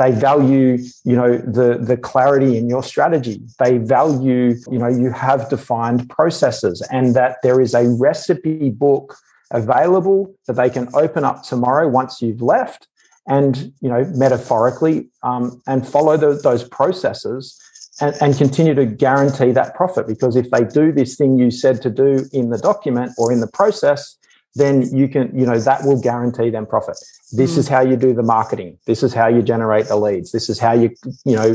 they 0.00 0.12
value 0.12 0.78
you 1.04 1.14
know 1.14 1.36
the 1.36 1.78
the 1.78 1.96
clarity 1.96 2.56
in 2.56 2.68
your 2.68 2.82
strategy. 2.82 3.40
They 3.58 3.76
value 3.76 4.56
you 4.70 4.78
know 4.78 4.88
you 4.88 5.12
have 5.12 5.50
defined 5.50 6.08
processes 6.08 6.80
and 6.90 7.14
that 7.14 7.36
there 7.42 7.60
is 7.60 7.74
a 7.74 7.86
recipe 8.00 8.70
book 8.70 9.16
available 9.50 10.34
that 10.46 10.54
they 10.54 10.70
can 10.70 10.88
open 10.94 11.22
up 11.24 11.42
tomorrow 11.42 11.86
once 11.86 12.22
you've 12.22 12.40
left 12.40 12.88
and 13.28 13.72
you 13.82 13.90
know 13.90 14.02
metaphorically 14.14 15.10
um, 15.22 15.60
and 15.66 15.86
follow 15.86 16.16
tho- 16.16 16.40
those 16.48 16.64
processes 16.66 17.60
and, 18.00 18.16
and 18.22 18.38
continue 18.38 18.74
to 18.74 18.86
guarantee 18.86 19.52
that 19.52 19.74
profit. 19.74 20.06
Because 20.06 20.34
if 20.34 20.50
they 20.50 20.64
do 20.64 20.92
this 20.92 21.16
thing 21.16 21.38
you 21.38 21.50
said 21.50 21.82
to 21.82 21.90
do 21.90 22.24
in 22.32 22.48
the 22.48 22.58
document 22.58 23.12
or 23.18 23.30
in 23.32 23.40
the 23.40 23.52
process 23.60 24.16
then 24.54 24.82
you 24.96 25.08
can 25.08 25.36
you 25.38 25.46
know 25.46 25.58
that 25.58 25.84
will 25.84 26.00
guarantee 26.00 26.50
them 26.50 26.66
profit. 26.66 26.96
This 27.32 27.56
is 27.56 27.68
mm. 27.68 27.70
how 27.70 27.80
you 27.80 27.96
do 27.96 28.12
the 28.12 28.22
marketing. 28.22 28.78
This 28.86 29.02
is 29.02 29.14
how 29.14 29.28
you 29.28 29.42
generate 29.42 29.86
the 29.86 29.96
leads. 29.96 30.32
This 30.32 30.48
is 30.48 30.58
how 30.58 30.72
you 30.72 30.90
you 31.24 31.36
know 31.36 31.54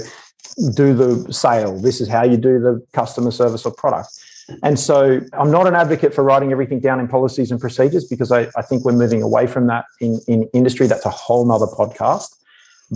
do 0.74 0.94
the 0.94 1.34
sale. 1.34 1.78
This 1.80 2.00
is 2.00 2.08
how 2.08 2.24
you 2.24 2.38
do 2.38 2.60
the 2.60 2.86
customer 2.94 3.32
service 3.32 3.66
or 3.66 3.74
product. 3.74 4.10
And 4.62 4.80
so 4.80 5.22
i'm 5.34 5.50
not 5.50 5.66
an 5.66 5.74
advocate 5.74 6.14
for 6.14 6.24
writing 6.24 6.52
everything 6.52 6.80
down 6.80 7.00
in 7.00 7.08
policies 7.08 7.50
and 7.50 7.60
procedures 7.60 8.06
because 8.06 8.32
i, 8.32 8.42
I 8.56 8.62
think 8.62 8.86
we're 8.86 8.92
moving 8.92 9.24
away 9.24 9.48
from 9.48 9.66
that 9.68 9.86
in, 10.00 10.22
in 10.28 10.44
industry. 10.54 10.86
That's 10.86 11.06
a 11.06 11.10
whole 11.10 11.46
nother 11.48 11.66
podcast. 11.66 12.36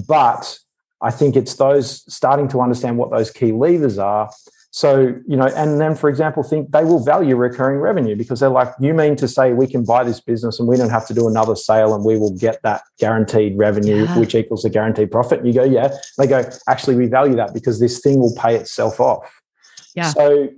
But 0.08 0.60
I 1.02 1.12
think 1.12 1.36
it's 1.36 1.56
those 1.56 2.04
starting 2.14 2.48
to 2.50 2.62
understand 2.62 2.98
what 2.98 3.10
those 3.10 3.32
key 3.32 3.52
levers 3.52 3.98
are. 3.98 4.30
So, 4.72 5.16
you 5.26 5.36
know, 5.36 5.48
and 5.48 5.82
then, 5.82 5.96
for 5.96 6.10
example, 6.10 6.44
think 6.44 6.72
they 6.72 6.84
will 6.84 7.04
value 7.04 7.36
recurring 7.36 7.80
revenue 7.80 8.16
because 8.16 8.40
they're 8.40 8.50
like, 8.50 8.72
you 8.80 8.94
mean 8.94 9.16
to 9.16 9.28
say 9.28 9.52
we 9.54 9.66
can 9.66 9.84
buy 9.84 10.04
this 10.04 10.22
business 10.22 10.60
and 10.60 10.68
we 10.68 10.78
don't 10.78 10.92
have 10.92 11.08
to 11.08 11.14
do 11.14 11.28
another 11.28 11.56
sale 11.56 11.96
and 11.96 12.06
we 12.06 12.18
will 12.20 12.36
get 12.38 12.62
that 12.62 12.84
guaranteed 13.00 13.58
revenue, 13.58 14.04
Yeah. 14.04 14.20
which 14.20 14.36
equals 14.36 14.64
a 14.66 14.70
guaranteed 14.70 15.10
profit? 15.10 15.40
And 15.40 15.48
you 15.48 15.54
go, 15.54 15.64
yeah. 15.64 15.98
They 16.20 16.28
go, 16.28 16.48
actually, 16.68 16.98
we 16.98 17.08
value 17.08 17.36
that 17.36 17.52
because 17.54 17.80
this 17.80 18.00
thing 18.00 18.20
will 18.20 18.36
pay 18.36 18.56
itself 18.56 19.00
off. 19.00 19.42
Yeah. 19.96 20.10
So, 20.12 20.50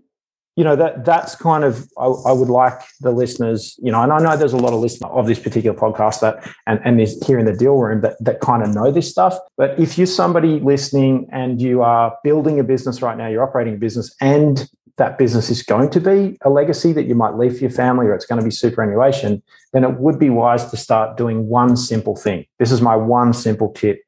you 0.55 0.63
know 0.63 0.75
that 0.75 1.05
that's 1.05 1.35
kind 1.35 1.63
of 1.63 1.89
I, 1.97 2.05
I 2.05 2.31
would 2.31 2.49
like 2.49 2.79
the 2.99 3.11
listeners 3.11 3.75
you 3.81 3.91
know 3.91 4.01
and 4.01 4.11
i 4.11 4.19
know 4.19 4.35
there's 4.35 4.53
a 4.53 4.57
lot 4.57 4.73
of 4.73 4.79
listeners 4.79 5.09
of 5.13 5.27
this 5.27 5.39
particular 5.39 5.77
podcast 5.77 6.19
that 6.21 6.47
and 6.67 6.79
and 6.83 6.99
here 7.25 7.39
in 7.39 7.45
the 7.45 7.53
deal 7.53 7.75
room 7.75 8.01
that 8.01 8.17
that 8.19 8.41
kind 8.41 8.63
of 8.63 8.73
know 8.73 8.91
this 8.91 9.09
stuff. 9.09 9.37
But 9.57 9.79
if 9.79 9.97
you're 9.97 10.07
somebody 10.07 10.59
listening 10.59 11.27
and 11.31 11.61
you 11.61 11.81
are 11.81 12.17
building 12.23 12.59
a 12.59 12.63
business 12.63 13.01
right 13.01 13.17
now 13.17 13.27
you're 13.27 13.43
operating 13.43 13.75
a 13.75 13.77
business 13.77 14.13
and 14.21 14.69
that 14.97 15.17
business 15.17 15.49
is 15.49 15.63
going 15.63 15.89
to 15.91 15.99
be 15.99 16.37
a 16.43 16.49
legacy 16.49 16.91
that 16.93 17.05
you 17.05 17.15
might 17.15 17.35
leave 17.35 17.53
for 17.53 17.59
your 17.59 17.69
family 17.69 18.05
or 18.05 18.13
it's 18.13 18.25
going 18.25 18.39
to 18.39 18.45
be 18.45 18.51
superannuation 18.51 19.41
then 19.73 19.83
it 19.83 19.99
would 19.99 20.19
be 20.19 20.29
wise 20.29 20.69
to 20.69 20.77
start 20.77 21.17
doing 21.17 21.47
one 21.47 21.77
simple 21.77 22.15
thing. 22.15 22.45
This 22.59 22.71
is 22.71 22.81
my 22.81 22.95
one 22.95 23.33
simple 23.33 23.71
tip. 23.71 24.01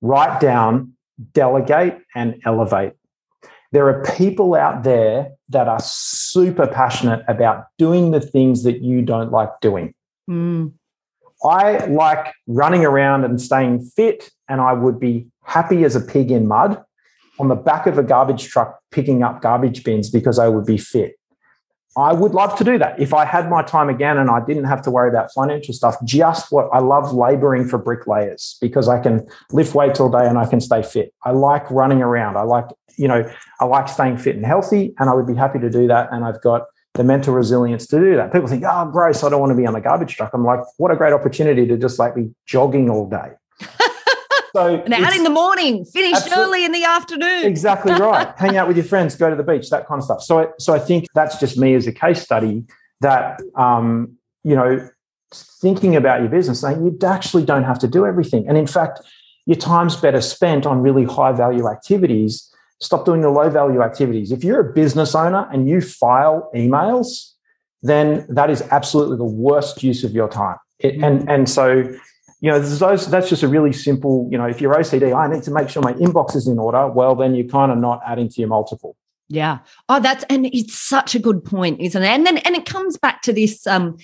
Write 0.00 0.40
down 0.40 0.92
delegate 1.32 1.98
and 2.14 2.40
elevate. 2.44 2.92
There 3.72 3.88
are 3.88 4.04
people 4.16 4.54
out 4.54 4.82
there 4.82 5.32
that 5.48 5.68
are 5.68 5.80
super 5.80 6.66
passionate 6.66 7.24
about 7.28 7.66
doing 7.78 8.10
the 8.10 8.20
things 8.20 8.64
that 8.64 8.82
you 8.82 9.02
don't 9.02 9.30
like 9.30 9.50
doing. 9.60 9.94
Mm, 10.28 10.72
I 11.44 11.84
like 11.86 12.32
running 12.46 12.84
around 12.84 13.24
and 13.24 13.40
staying 13.40 13.80
fit, 13.96 14.30
and 14.48 14.60
I 14.60 14.72
would 14.72 14.98
be 14.98 15.26
happy 15.44 15.84
as 15.84 15.94
a 15.94 16.00
pig 16.00 16.30
in 16.30 16.48
mud 16.48 16.82
on 17.38 17.48
the 17.48 17.54
back 17.54 17.86
of 17.86 17.98
a 17.98 18.02
garbage 18.02 18.48
truck 18.48 18.80
picking 18.90 19.22
up 19.22 19.42
garbage 19.42 19.84
bins 19.84 20.10
because 20.10 20.38
I 20.38 20.48
would 20.48 20.64
be 20.64 20.78
fit. 20.78 21.16
I 21.96 22.12
would 22.12 22.34
love 22.34 22.58
to 22.58 22.64
do 22.64 22.78
that 22.78 23.00
if 23.00 23.14
I 23.14 23.24
had 23.24 23.48
my 23.48 23.62
time 23.62 23.88
again 23.88 24.18
and 24.18 24.28
I 24.28 24.44
didn't 24.44 24.64
have 24.64 24.82
to 24.82 24.90
worry 24.90 25.08
about 25.08 25.32
financial 25.32 25.72
stuff. 25.72 25.96
Just 26.04 26.52
what 26.52 26.68
I 26.70 26.80
love 26.80 27.14
laboring 27.14 27.66
for 27.66 27.78
bricklayers 27.78 28.58
because 28.60 28.86
I 28.86 29.00
can 29.00 29.26
lift 29.50 29.74
weights 29.74 29.98
all 29.98 30.10
day 30.10 30.26
and 30.26 30.36
I 30.36 30.44
can 30.44 30.60
stay 30.60 30.82
fit. 30.82 31.14
I 31.24 31.30
like 31.30 31.70
running 31.70 32.02
around. 32.02 32.36
I 32.36 32.42
like, 32.42 32.66
you 32.98 33.08
know, 33.08 33.30
I 33.60 33.64
like 33.64 33.88
staying 33.88 34.18
fit 34.18 34.36
and 34.36 34.44
healthy, 34.44 34.94
and 34.98 35.08
I 35.08 35.14
would 35.14 35.26
be 35.26 35.34
happy 35.34 35.58
to 35.58 35.70
do 35.70 35.86
that. 35.88 36.08
And 36.12 36.24
I've 36.24 36.40
got 36.42 36.66
the 36.94 37.04
mental 37.04 37.34
resilience 37.34 37.86
to 37.88 37.98
do 37.98 38.16
that. 38.16 38.32
People 38.32 38.48
think, 38.48 38.64
oh, 38.66 38.90
gross, 38.90 39.22
I 39.24 39.30
don't 39.30 39.40
want 39.40 39.50
to 39.50 39.56
be 39.56 39.66
on 39.66 39.74
the 39.74 39.80
garbage 39.80 40.16
truck. 40.16 40.32
I'm 40.34 40.44
like, 40.44 40.60
what 40.76 40.90
a 40.90 40.96
great 40.96 41.12
opportunity 41.12 41.66
to 41.66 41.76
just 41.76 41.98
like 41.98 42.14
be 42.14 42.30
jogging 42.46 42.90
all 42.90 43.08
day. 43.08 43.32
so 44.56 44.82
and 44.82 44.94
out 44.94 45.14
in 45.14 45.22
the 45.22 45.30
morning, 45.30 45.84
finish 45.84 46.16
Absolute- 46.16 46.38
early 46.38 46.64
in 46.64 46.72
the 46.72 46.84
afternoon. 46.84 47.44
exactly 47.44 47.92
right. 48.08 48.32
Hang 48.38 48.56
out 48.56 48.66
with 48.68 48.76
your 48.76 48.86
friends, 48.86 49.14
go 49.14 49.28
to 49.28 49.36
the 49.36 49.42
beach, 49.42 49.68
that 49.70 49.86
kind 49.86 49.98
of 49.98 50.04
stuff. 50.04 50.22
So, 50.22 50.38
I, 50.40 50.46
so 50.58 50.72
I 50.72 50.78
think 50.78 51.06
that's 51.14 51.38
just 51.38 51.58
me 51.58 51.74
as 51.74 51.86
a 51.86 51.92
case 51.92 52.22
study 52.22 52.64
that 53.00 53.40
um, 53.56 54.16
you 54.44 54.56
know, 54.56 54.88
thinking 55.60 55.94
about 55.96 56.20
your 56.20 56.30
business, 56.30 56.60
saying 56.60 56.82
you 56.82 56.96
actually 57.06 57.44
don't 57.44 57.64
have 57.64 57.78
to 57.80 57.88
do 57.88 58.06
everything, 58.06 58.48
and 58.48 58.56
in 58.56 58.66
fact, 58.66 59.00
your 59.44 59.56
time's 59.56 59.96
better 59.96 60.20
spent 60.20 60.66
on 60.66 60.80
really 60.80 61.04
high 61.04 61.32
value 61.32 61.68
activities. 61.68 62.50
Stop 62.80 63.04
doing 63.04 63.20
the 63.20 63.30
low 63.30 63.48
value 63.48 63.82
activities. 63.82 64.32
If 64.32 64.42
you're 64.44 64.60
a 64.60 64.72
business 64.72 65.14
owner 65.14 65.48
and 65.52 65.68
you 65.68 65.80
file 65.80 66.50
emails, 66.54 67.32
then 67.82 68.26
that 68.28 68.50
is 68.50 68.62
absolutely 68.70 69.16
the 69.18 69.24
worst 69.24 69.82
use 69.82 70.02
of 70.04 70.12
your 70.12 70.28
time. 70.28 70.56
It, 70.78 71.02
and 71.02 71.28
and 71.30 71.48
so 71.48 71.94
you 72.40 72.50
know, 72.50 72.60
those, 72.60 73.10
that's 73.10 73.28
just 73.28 73.42
a 73.42 73.48
really 73.48 73.72
simple, 73.72 74.28
you 74.30 74.36
know, 74.36 74.46
if 74.46 74.60
you're 74.60 74.74
OCD, 74.74 75.16
I 75.16 75.32
need 75.32 75.42
to 75.44 75.50
make 75.50 75.68
sure 75.68 75.82
my 75.82 75.94
inbox 75.94 76.36
is 76.36 76.46
in 76.46 76.58
order. 76.58 76.86
Well, 76.86 77.14
then 77.14 77.34
you're 77.34 77.48
kind 77.48 77.72
of 77.72 77.78
not 77.78 78.02
adding 78.06 78.28
to 78.28 78.40
your 78.40 78.48
multiple. 78.48 78.96
Yeah. 79.28 79.58
Oh, 79.88 80.00
that's 80.00 80.24
and 80.30 80.46
it's 80.46 80.74
such 80.74 81.14
a 81.14 81.18
good 81.18 81.44
point, 81.44 81.80
isn't 81.80 82.02
it? 82.02 82.06
And 82.06 82.26
then 82.26 82.38
and 82.38 82.54
it 82.54 82.64
comes 82.64 82.96
back 82.96 83.22
to 83.22 83.32
this 83.32 83.66
um 83.66 83.96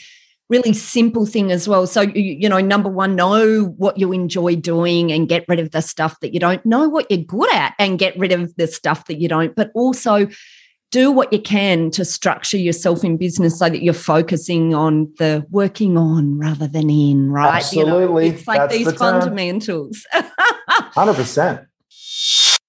really 0.48 0.72
simple 0.72 1.24
thing 1.24 1.52
as 1.52 1.68
well. 1.68 1.86
So 1.86 2.02
you, 2.02 2.22
you 2.22 2.48
know, 2.48 2.60
number 2.60 2.90
one, 2.90 3.14
know 3.14 3.64
what 3.78 3.98
you 3.98 4.12
enjoy 4.12 4.56
doing 4.56 5.12
and 5.12 5.28
get 5.28 5.44
rid 5.48 5.60
of 5.60 5.70
the 5.70 5.80
stuff 5.80 6.20
that 6.20 6.34
you 6.34 6.40
don't. 6.40 6.64
Know 6.66 6.88
what 6.88 7.06
you're 7.10 7.24
good 7.24 7.52
at 7.54 7.74
and 7.78 7.98
get 7.98 8.18
rid 8.18 8.32
of 8.32 8.54
the 8.56 8.66
stuff 8.66 9.06
that 9.06 9.18
you 9.18 9.28
don't. 9.28 9.54
But 9.54 9.70
also 9.74 10.28
do 10.92 11.10
what 11.10 11.32
you 11.32 11.40
can 11.40 11.90
to 11.90 12.04
structure 12.04 12.58
yourself 12.58 13.02
in 13.02 13.16
business 13.16 13.58
so 13.58 13.68
that 13.68 13.82
you're 13.82 13.94
focusing 13.94 14.74
on 14.74 15.12
the 15.18 15.44
working 15.50 15.96
on 15.96 16.38
rather 16.38 16.68
than 16.68 16.88
in, 16.88 17.32
right? 17.32 17.64
You 17.72 17.84
know, 17.84 17.98
Absolutely. 17.98 18.28
it's 18.28 18.46
like 18.46 18.60
That's 18.60 18.74
these 18.74 18.86
the 18.86 18.92
fundamentals. 18.92 20.06
100%. 20.70 21.66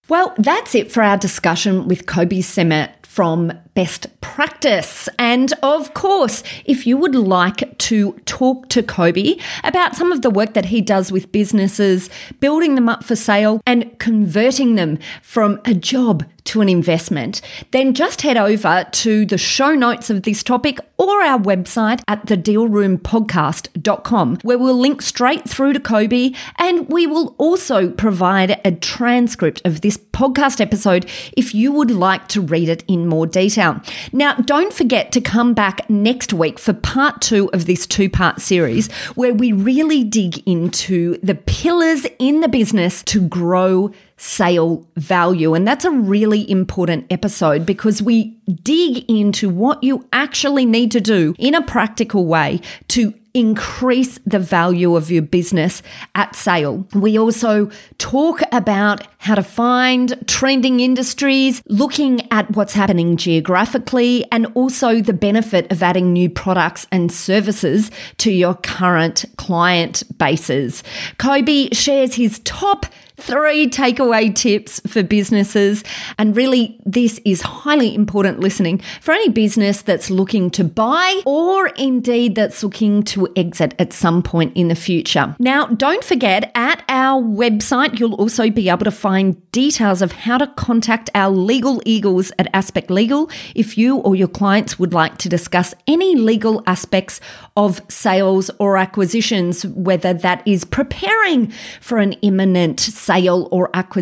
Well, 0.10 0.34
that's 0.38 0.74
it 0.74 0.92
for 0.92 1.04
our 1.04 1.18
discussion 1.18 1.88
with 1.88 2.06
Kobi 2.06 2.40
Simmat 2.40 3.06
from 3.06 3.52
Best 3.74 4.08
Practice. 4.22 5.10
And 5.20 5.54
of 5.62 5.94
course, 5.94 6.44
if 6.66 6.88
you 6.88 6.98
would 6.98 7.16
like 7.16 7.78
to 7.80 8.14
talk 8.26 8.70
to 8.70 8.84
Kobi 8.84 9.42
about 9.64 9.96
some 9.96 10.12
of 10.12 10.22
the 10.22 10.30
work 10.30 10.54
that 10.54 10.66
he 10.66 10.82
does 10.82 11.12
with 11.12 11.32
businesses, 11.32 12.10
building 12.40 12.76
them 12.76 12.90
up 12.90 13.04
for 13.04 13.16
sale 13.16 13.62
and 13.66 13.98
converting 14.00 14.76
them 14.76 15.00
from 15.22 15.60
a 15.66 15.74
job 15.74 16.26
to 16.46 16.62
an 16.62 16.70
investment, 16.70 17.42
then 17.72 17.94
just 17.94 18.22
head 18.22 18.38
over 18.38 18.86
to 18.92 19.26
the 19.26 19.38
show 19.38 19.74
notes 19.74 20.10
of 20.10 20.24
this 20.24 20.44
topic 20.44 20.80
or 20.98 21.22
our 21.22 21.40
website 21.40 22.02
at 22.08 22.26
thedealroompodcast.com, 22.26 24.40
where 24.42 24.58
we'll 24.58 24.78
link 24.78 25.02
straight 25.02 25.48
through 25.48 25.74
to 25.74 25.80
Kobi 25.80 26.36
and 26.58 26.90
we 26.90 27.08
will 27.08 27.34
also 27.38 27.92
provide 27.92 28.60
a 28.66 28.72
transcript 28.72 29.62
of 29.64 29.80
this 29.82 29.98
podcast 29.98 30.60
episode 30.60 31.10
if 31.38 31.56
you 31.56 31.72
would 31.72 31.92
like 31.92 32.28
to 32.30 32.42
read 32.42 32.68
it 32.68 32.84
in 32.88 33.08
more 33.08 33.26
detail. 33.26 33.63
Now, 34.12 34.36
don't 34.36 34.74
forget 34.74 35.12
to 35.14 35.22
come 35.22 35.54
back 35.54 35.90
next 35.90 36.34
week 36.34 36.60
for 36.60 36.74
part 36.74 37.22
two 37.22 37.50
of 37.54 37.66
this 37.66 37.88
two 37.88 38.10
part 38.10 38.42
series 38.42 38.92
where 39.16 39.34
we 39.34 39.52
really 39.52 40.04
dig 40.04 40.46
into 40.48 41.18
the 41.24 41.36
pillars 41.36 42.06
in 42.20 42.42
the 42.42 42.50
business 42.50 43.04
to 43.04 43.22
grow 43.28 43.92
sale 44.18 44.88
value. 44.96 45.54
And 45.54 45.68
that's 45.68 45.86
a 45.86 45.92
really 45.92 46.50
important 46.50 47.06
episode 47.10 47.66
because 47.66 48.02
we 48.02 48.38
dig 48.64 49.10
into 49.10 49.50
what 49.50 49.84
you 49.84 50.08
actually 50.14 50.66
need 50.66 50.92
to 50.92 51.02
do 51.02 51.36
in 51.38 51.56
a 51.56 51.62
practical 51.62 52.26
way 52.26 52.62
to 52.90 53.14
increase 53.34 54.20
the 54.26 54.40
value 54.40 54.96
of 54.96 55.10
your 55.10 55.22
business 55.22 55.82
at 56.14 56.36
sale. 56.36 56.88
We 56.94 57.18
also 57.18 57.72
talk 57.98 58.42
about 58.52 59.08
how 59.18 59.36
to 59.36 59.44
find 59.44 60.16
trending 60.28 60.80
industries, 60.80 61.62
looking 61.68 62.32
at 62.32 62.52
what's 62.56 62.74
happening 62.74 63.18
geographically, 63.18 64.26
and 64.32 64.48
also 64.54 65.02
the 65.02 65.14
benefit 65.14 65.72
of 65.72 65.82
adding 65.82 66.14
new 66.14 66.30
products 66.30 66.86
and 66.92 67.12
services 67.12 67.90
to 68.20 68.32
your 68.32 68.54
current 68.54 69.26
client 69.38 70.04
bases. 70.18 70.84
Kobi 71.18 71.76
shares 71.76 72.16
his 72.16 72.40
top 72.40 72.86
three 73.18 73.68
takeaway 74.04 74.34
tips 74.34 74.80
for 74.88 75.04
businesses. 75.04 75.84
And 76.18 76.36
really, 76.36 76.80
this 76.86 77.20
is 77.26 77.42
highly 77.42 77.96
important 77.96 78.40
listening 78.40 78.82
for 79.02 79.14
any 79.14 79.30
business 79.30 79.82
that's 79.82 80.10
looking 80.10 80.50
to 80.52 80.64
buy 80.64 81.22
or 81.26 81.68
indeed 81.70 82.36
that's 82.36 82.64
looking 82.64 83.04
to 83.04 83.28
exit 83.36 83.74
at 83.80 83.94
some 83.94 84.22
point 84.22 84.56
in 84.56 84.68
the 84.68 84.76
future. 84.76 85.36
Now, 85.40 85.68
don't 85.68 86.04
forget 86.04 86.52
at 86.56 86.84
our 86.90 87.22
website, 87.22 88.00
you'll 88.00 88.16
also 88.16 88.50
be 88.50 88.70
able 88.70 88.86
to 88.86 88.92
find 88.92 89.52
details 89.52 90.02
of 90.02 90.12
how 90.12 90.38
to 90.38 90.48
contact 90.48 91.10
our 91.16 91.30
legal 91.30 91.82
eagles 91.86 92.32
at 92.40 92.48
Aspect 92.54 92.90
Legal 92.90 93.30
if 93.56 93.78
you 93.78 93.98
or 93.98 94.16
your 94.16 94.28
clients 94.28 94.80
would 94.80 94.94
like 94.94 95.18
to 95.20 95.30
discuss 95.30 95.74
any 95.88 96.16
legal 96.16 96.64
aspects 96.68 97.20
of 97.56 97.82
sales 97.88 98.50
or 98.60 98.78
acquisitions, 98.78 99.66
whether 99.66 100.14
that 100.14 100.42
is 100.48 100.64
preparing 100.64 101.52
for 101.80 102.00
an 102.00 102.14
imminent 102.24 102.80
sale 102.80 103.48
or 103.52 103.70
acquisition, 103.74 103.93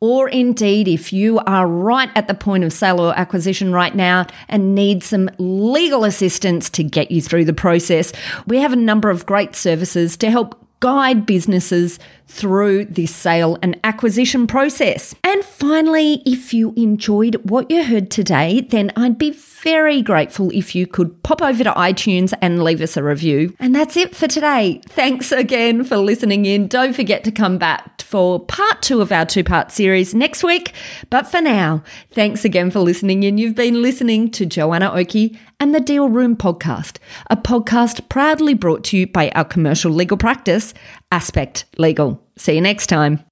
or 0.00 0.28
indeed 0.28 0.88
if 0.88 1.12
you 1.12 1.38
are 1.40 1.66
right 1.66 2.10
at 2.14 2.28
the 2.28 2.34
point 2.34 2.64
of 2.64 2.72
sale 2.72 3.00
or 3.00 3.18
acquisition 3.18 3.72
right 3.72 3.94
now 3.94 4.26
and 4.48 4.74
need 4.74 5.02
some 5.02 5.28
legal 5.38 6.04
assistance 6.04 6.70
to 6.70 6.84
get 6.84 7.10
you 7.10 7.20
through 7.20 7.44
the 7.44 7.52
process. 7.52 8.12
We 8.46 8.58
have 8.58 8.72
a 8.72 8.76
number 8.76 9.10
of 9.10 9.26
great 9.26 9.56
services 9.56 10.16
to 10.18 10.30
help 10.30 10.64
guide 10.80 11.26
businesses 11.26 11.98
through 12.28 12.84
this 12.84 13.14
sale 13.14 13.58
and 13.62 13.78
acquisition 13.82 14.46
process. 14.46 15.14
And 15.24 15.44
finally, 15.44 16.22
if 16.24 16.54
you 16.54 16.72
enjoyed 16.76 17.36
what 17.50 17.70
you 17.70 17.84
heard 17.84 18.10
today, 18.10 18.60
then 18.60 18.92
I'd 18.96 19.18
be 19.18 19.30
very 19.30 20.02
grateful 20.02 20.50
if 20.52 20.74
you 20.74 20.86
could 20.86 21.22
pop 21.22 21.42
over 21.42 21.64
to 21.64 21.72
iTunes 21.72 22.32
and 22.40 22.62
leave 22.62 22.80
us 22.80 22.96
a 22.96 23.02
review. 23.02 23.54
And 23.58 23.74
that's 23.74 23.96
it 23.96 24.14
for 24.14 24.28
today. 24.28 24.80
Thanks 24.88 25.32
again 25.32 25.84
for 25.84 25.96
listening 25.96 26.44
in. 26.44 26.68
Don't 26.68 26.94
forget 26.94 27.24
to 27.24 27.32
come 27.32 27.58
back 27.58 27.98
for 28.08 28.40
part 28.40 28.80
two 28.80 29.02
of 29.02 29.12
our 29.12 29.26
two 29.26 29.44
part 29.44 29.70
series 29.70 30.14
next 30.14 30.42
week. 30.42 30.72
But 31.10 31.26
for 31.26 31.42
now, 31.42 31.82
thanks 32.10 32.44
again 32.44 32.70
for 32.70 32.80
listening 32.80 33.22
in. 33.22 33.36
You've 33.36 33.54
been 33.54 33.82
listening 33.82 34.30
to 34.30 34.46
Joanna 34.46 34.90
Oakey 34.90 35.38
and 35.60 35.74
the 35.74 35.80
Deal 35.80 36.08
Room 36.08 36.36
podcast, 36.36 36.98
a 37.28 37.36
podcast 37.36 38.08
proudly 38.08 38.54
brought 38.54 38.84
to 38.84 38.96
you 38.96 39.06
by 39.06 39.30
our 39.30 39.44
commercial 39.44 39.90
legal 39.90 40.16
practice, 40.16 40.72
Aspect 41.10 41.64
Legal. 41.78 42.22
See 42.36 42.54
you 42.54 42.60
next 42.60 42.88
time. 42.88 43.24